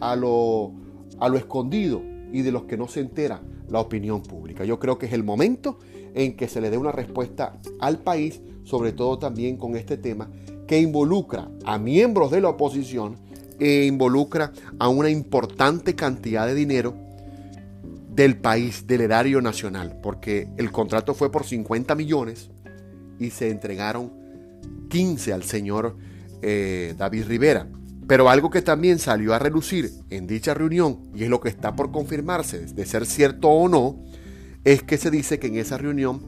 a 0.02 0.16
lo, 0.16 0.74
a 1.20 1.30
lo 1.30 1.38
escondido 1.38 2.02
y 2.32 2.42
de 2.42 2.52
los 2.52 2.64
que 2.64 2.76
no 2.76 2.88
se 2.88 3.02
entera 3.02 3.42
la 3.70 3.80
opinión 3.80 4.24
pública. 4.24 4.66
Yo 4.66 4.80
creo 4.80 4.98
que 4.98 5.06
es 5.06 5.14
el 5.14 5.24
momento 5.24 5.80
en 6.16 6.36
que 6.36 6.48
se 6.48 6.62
le 6.62 6.70
dé 6.70 6.78
una 6.78 6.92
respuesta 6.92 7.60
al 7.80 8.00
país, 8.00 8.42
sobre 8.64 8.92
todo 8.92 9.20
también 9.20 9.58
con 9.58 9.76
este 9.76 9.98
tema 9.98 10.30
que 10.68 10.80
involucra 10.80 11.50
a 11.66 11.78
miembros 11.78 12.32
de 12.32 12.42
la 12.42 12.50
oposición 12.50 13.18
e 13.60 13.86
involucra 13.86 14.52
a 14.80 14.90
una 14.90 15.10
importante 15.10 15.96
cantidad 15.96 16.48
de 16.48 16.56
dinero 16.56 16.96
del 18.16 18.38
país, 18.38 18.86
del 18.86 19.02
erario 19.02 19.42
nacional, 19.42 20.00
porque 20.02 20.48
el 20.58 20.72
contrato 20.72 21.14
fue 21.14 21.32
por 21.32 21.46
50 21.46 21.96
millones 21.96 22.52
y 23.20 23.32
se 23.32 23.50
entregaron 23.50 24.12
15 24.90 25.34
al 25.34 25.44
señor 25.44 25.98
eh, 26.42 26.94
David 26.98 27.26
Rivera. 27.26 27.68
Pero 28.08 28.30
algo 28.30 28.50
que 28.50 28.62
también 28.62 29.00
salió 29.00 29.34
a 29.34 29.40
relucir 29.40 29.90
en 30.10 30.28
dicha 30.28 30.54
reunión, 30.54 31.00
y 31.16 31.24
es 31.24 31.30
lo 31.30 31.40
que 31.40 31.50
está 31.50 31.76
por 31.76 31.92
confirmarse 31.92 32.66
de 32.66 32.86
ser 32.86 33.06
cierto 33.06 33.50
o 33.50 33.70
no, 33.70 34.04
es 34.64 34.84
que 34.84 34.98
se 34.98 35.10
dice 35.10 35.40
que 35.40 35.48
en 35.48 35.58
esa 35.58 35.78
reunión 35.78 36.22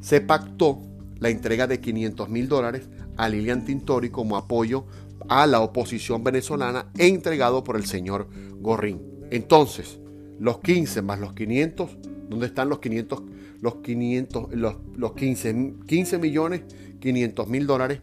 se 0.00 0.20
pactó 0.20 0.80
la 1.18 1.28
entrega 1.28 1.66
de 1.66 1.80
500 1.80 2.28
mil 2.28 2.48
dólares 2.48 2.88
a 3.16 3.28
Lilian 3.28 3.64
Tintori 3.64 4.08
como 4.08 4.36
apoyo 4.36 4.86
a 5.28 5.46
la 5.46 5.60
oposición 5.60 6.24
venezolana 6.24 6.86
entregado 6.96 7.62
por 7.62 7.76
el 7.76 7.84
señor 7.84 8.28
Gorrín. 8.60 9.02
Entonces, 9.30 9.99
los 10.40 10.58
15 10.60 11.02
más 11.02 11.20
los 11.20 11.34
500, 11.34 11.98
¿dónde 12.28 12.46
están 12.46 12.68
los 12.68 12.80
500? 12.80 13.22
Los 13.60 13.76
500, 13.76 14.54
los, 14.54 14.76
los 14.96 15.12
15, 15.12 15.74
15 15.86 16.18
millones 16.18 16.62
500 16.98 17.48
mil 17.48 17.66
dólares 17.66 18.00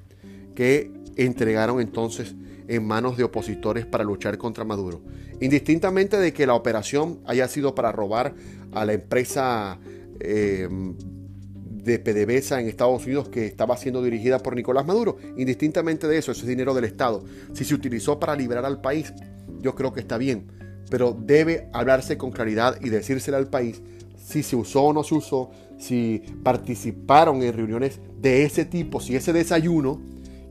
que 0.56 0.92
entregaron 1.16 1.82
entonces 1.82 2.36
en 2.68 2.86
manos 2.86 3.18
de 3.18 3.24
opositores 3.24 3.86
para 3.86 4.04
luchar 4.04 4.38
contra 4.38 4.64
Maduro. 4.64 5.02
Indistintamente 5.42 6.18
de 6.18 6.32
que 6.32 6.46
la 6.46 6.54
operación 6.54 7.22
haya 7.26 7.48
sido 7.48 7.74
para 7.74 7.92
robar 7.92 8.36
a 8.72 8.86
la 8.86 8.94
empresa 8.94 9.80
eh, 10.20 10.68
de 10.70 12.00
PDVSA 12.00 12.62
en 12.62 12.68
Estados 12.68 13.04
Unidos 13.06 13.30
que 13.30 13.48
estaba 13.48 13.78
siendo 13.78 14.04
dirigida 14.04 14.40
por 14.40 14.56
Nicolás 14.56 14.86
Maduro, 14.86 15.18
indistintamente 15.38 16.08
de 16.08 16.18
eso, 16.20 16.34
ese 16.34 16.42
es 16.42 16.48
dinero 16.48 16.76
del 16.76 16.84
Estado. 16.84 17.24
Si 17.54 17.64
se 17.64 17.74
utilizó 17.74 18.20
para 18.20 18.36
liberar 18.36 18.66
al 18.66 18.82
país, 18.82 19.14
yo 19.62 19.74
creo 19.74 19.92
que 19.92 20.02
está 20.02 20.18
bien 20.20 20.52
pero 20.90 21.16
debe 21.18 21.70
hablarse 21.74 22.18
con 22.18 22.32
claridad 22.32 22.78
y 22.82 22.90
decírselo 22.90 23.38
al 23.38 23.48
país 23.48 23.82
si 24.28 24.44
se 24.44 24.58
usó 24.58 24.84
o 24.84 24.94
no 24.94 25.04
se 25.04 25.16
usó, 25.16 25.52
si 25.78 26.22
participaron 26.44 27.42
en 27.44 27.54
reuniones 27.54 28.02
de 28.20 28.44
ese 28.44 28.66
tipo, 28.66 29.00
si 29.00 29.16
ese 29.16 29.32
desayuno 29.32 30.02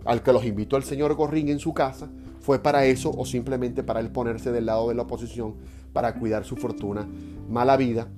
al 0.07 0.23
que 0.23 0.33
los 0.33 0.47
invitó 0.47 0.79
el 0.79 0.85
señor 0.85 1.15
Gorrín 1.15 1.49
en 1.49 1.59
su 1.59 1.75
casa 1.75 2.09
fue 2.41 2.59
para 2.59 2.87
eso 2.87 3.11
o 3.11 3.27
simplemente 3.27 3.83
para 3.83 4.01
él 4.01 4.11
ponerse 4.11 4.51
del 4.51 4.67
lado 4.67 4.89
de 4.89 4.95
la 4.95 5.03
oposición 5.03 5.57
para 5.93 6.15
cuidar 6.15 6.45
su 6.45 6.57
fortuna, 6.57 7.07
mala 7.51 7.77
vida 7.77 8.09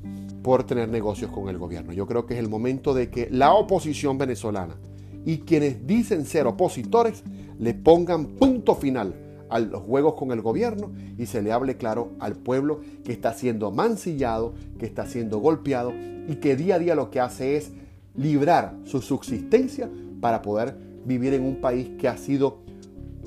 por 0.43 0.65
tener 0.65 0.89
negocios 0.89 1.31
con 1.31 1.49
el 1.49 1.59
gobierno. 1.59 1.93
Yo 1.93 2.07
creo 2.07 2.25
que 2.25 2.35
es 2.35 2.41
el 2.41 2.49
momento 2.49 2.95
de 2.95 3.11
que 3.11 3.29
la 3.31 3.53
oposición 3.55 4.17
venezolana 4.17 4.77
y 5.25 5.39
quienes 5.39 5.87
dicen 5.87 6.25
ser 6.25 6.47
opositores 6.47 7.25
le 7.59 7.75
pongan 7.75 8.27
punto 8.27 8.77
final 8.77 9.28
a 9.51 9.59
los 9.59 9.83
juegos 9.83 10.15
con 10.15 10.33
el 10.33 10.43
gobierno 10.43 10.93
y 11.17 11.27
se 11.27 11.43
le 11.43 11.53
hable 11.53 11.77
claro 11.77 12.13
al 12.19 12.35
pueblo 12.35 12.81
que 13.05 13.13
está 13.13 13.35
siendo 13.35 13.71
mancillado, 13.71 14.55
que 14.79 14.87
está 14.87 15.07
siendo 15.07 15.39
golpeado 15.39 15.93
y 16.29 16.37
que 16.37 16.57
día 16.57 16.77
a 16.77 16.79
día 16.79 16.95
lo 16.95 17.11
que 17.11 17.21
hace 17.21 17.57
es 17.57 17.73
librar 18.15 18.75
su 18.85 19.01
subsistencia 19.01 19.89
para 20.21 20.43
poder 20.43 20.77
vivir 21.05 21.35
en 21.35 21.45
un 21.45 21.61
país 21.61 21.89
que 21.99 22.09
ha 22.09 22.17
sido 22.17 22.59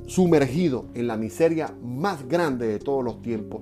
sumergido 0.05 0.85
en 0.93 1.07
la 1.07 1.17
miseria 1.17 1.73
más 1.81 2.27
grande 2.27 2.67
de 2.67 2.79
todos 2.79 3.03
los 3.03 3.21
tiempos 3.21 3.61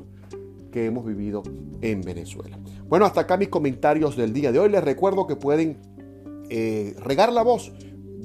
que 0.72 0.86
hemos 0.86 1.06
vivido 1.06 1.44
en 1.82 2.02
Venezuela. 2.02 2.58
Bueno, 2.88 3.06
hasta 3.06 3.22
acá 3.22 3.38
mis 3.38 3.50
comentarios 3.50 4.18
del 4.18 4.34
día 4.34 4.52
de 4.52 4.60
hoy. 4.60 4.70
Les 4.70 4.84
recuerdo 4.84 5.28
que 5.28 5.36
pueden 5.36 5.78
eh, 6.50 6.96
regar 7.04 7.32
la 7.32 7.44
voz 7.44 7.72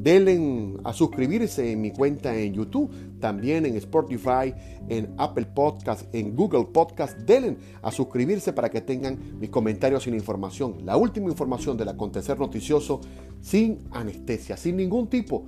Denle 0.05 0.75
a 0.85 0.93
suscribirse 0.93 1.73
en 1.73 1.81
mi 1.81 1.91
cuenta 1.91 2.37
en 2.37 2.53
YouTube, 2.53 2.91
también 3.21 3.65
en 3.65 3.75
Spotify, 3.77 4.53
en 4.87 5.15
Apple 5.17 5.47
Podcast, 5.47 6.15
en 6.15 6.37
Google 6.37 6.67
Podcast. 6.67 7.17
Denle 7.21 7.57
a 7.81 7.91
suscribirse 7.91 8.53
para 8.53 8.69
que 8.69 8.83
tengan 8.83 9.19
mis 9.41 9.49
comentarios 9.49 10.03
sin 10.03 10.13
información. 10.13 10.85
La 10.85 10.99
última 10.99 11.31
información 11.31 11.79
del 11.79 11.89
acontecer 11.89 12.39
noticioso 12.39 13.01
sin 13.41 13.81
anestesia, 13.93 14.59
sin 14.59 14.77
ningún 14.77 15.09
tipo 15.09 15.47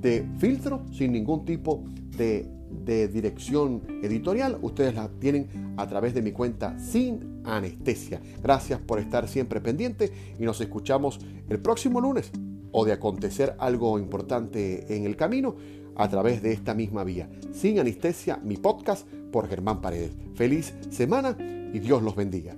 de 0.00 0.26
filtro, 0.38 0.86
sin 0.90 1.12
ningún 1.12 1.44
tipo 1.44 1.84
de, 2.16 2.48
de 2.86 3.08
dirección 3.08 3.82
editorial. 4.02 4.56
Ustedes 4.62 4.94
la 4.94 5.10
tienen 5.20 5.74
a 5.76 5.86
través 5.86 6.14
de 6.14 6.22
mi 6.22 6.32
cuenta 6.32 6.78
sin 6.78 7.42
anestesia. 7.44 8.22
Gracias 8.42 8.80
por 8.80 9.00
estar 9.00 9.28
siempre 9.28 9.60
pendiente 9.60 10.10
y 10.38 10.44
nos 10.44 10.62
escuchamos 10.62 11.20
el 11.50 11.60
próximo 11.60 12.00
lunes 12.00 12.32
o 12.72 12.84
de 12.84 12.92
acontecer 12.92 13.54
algo 13.58 13.98
importante 13.98 14.94
en 14.94 15.04
el 15.04 15.16
camino 15.16 15.56
a 15.96 16.08
través 16.08 16.42
de 16.42 16.52
esta 16.52 16.74
misma 16.74 17.04
vía. 17.04 17.28
Sin 17.52 17.78
anestesia, 17.78 18.40
mi 18.42 18.56
podcast 18.56 19.06
por 19.32 19.48
Germán 19.48 19.80
Paredes. 19.80 20.12
Feliz 20.34 20.74
semana 20.90 21.36
y 21.72 21.78
Dios 21.80 22.02
los 22.02 22.14
bendiga. 22.16 22.56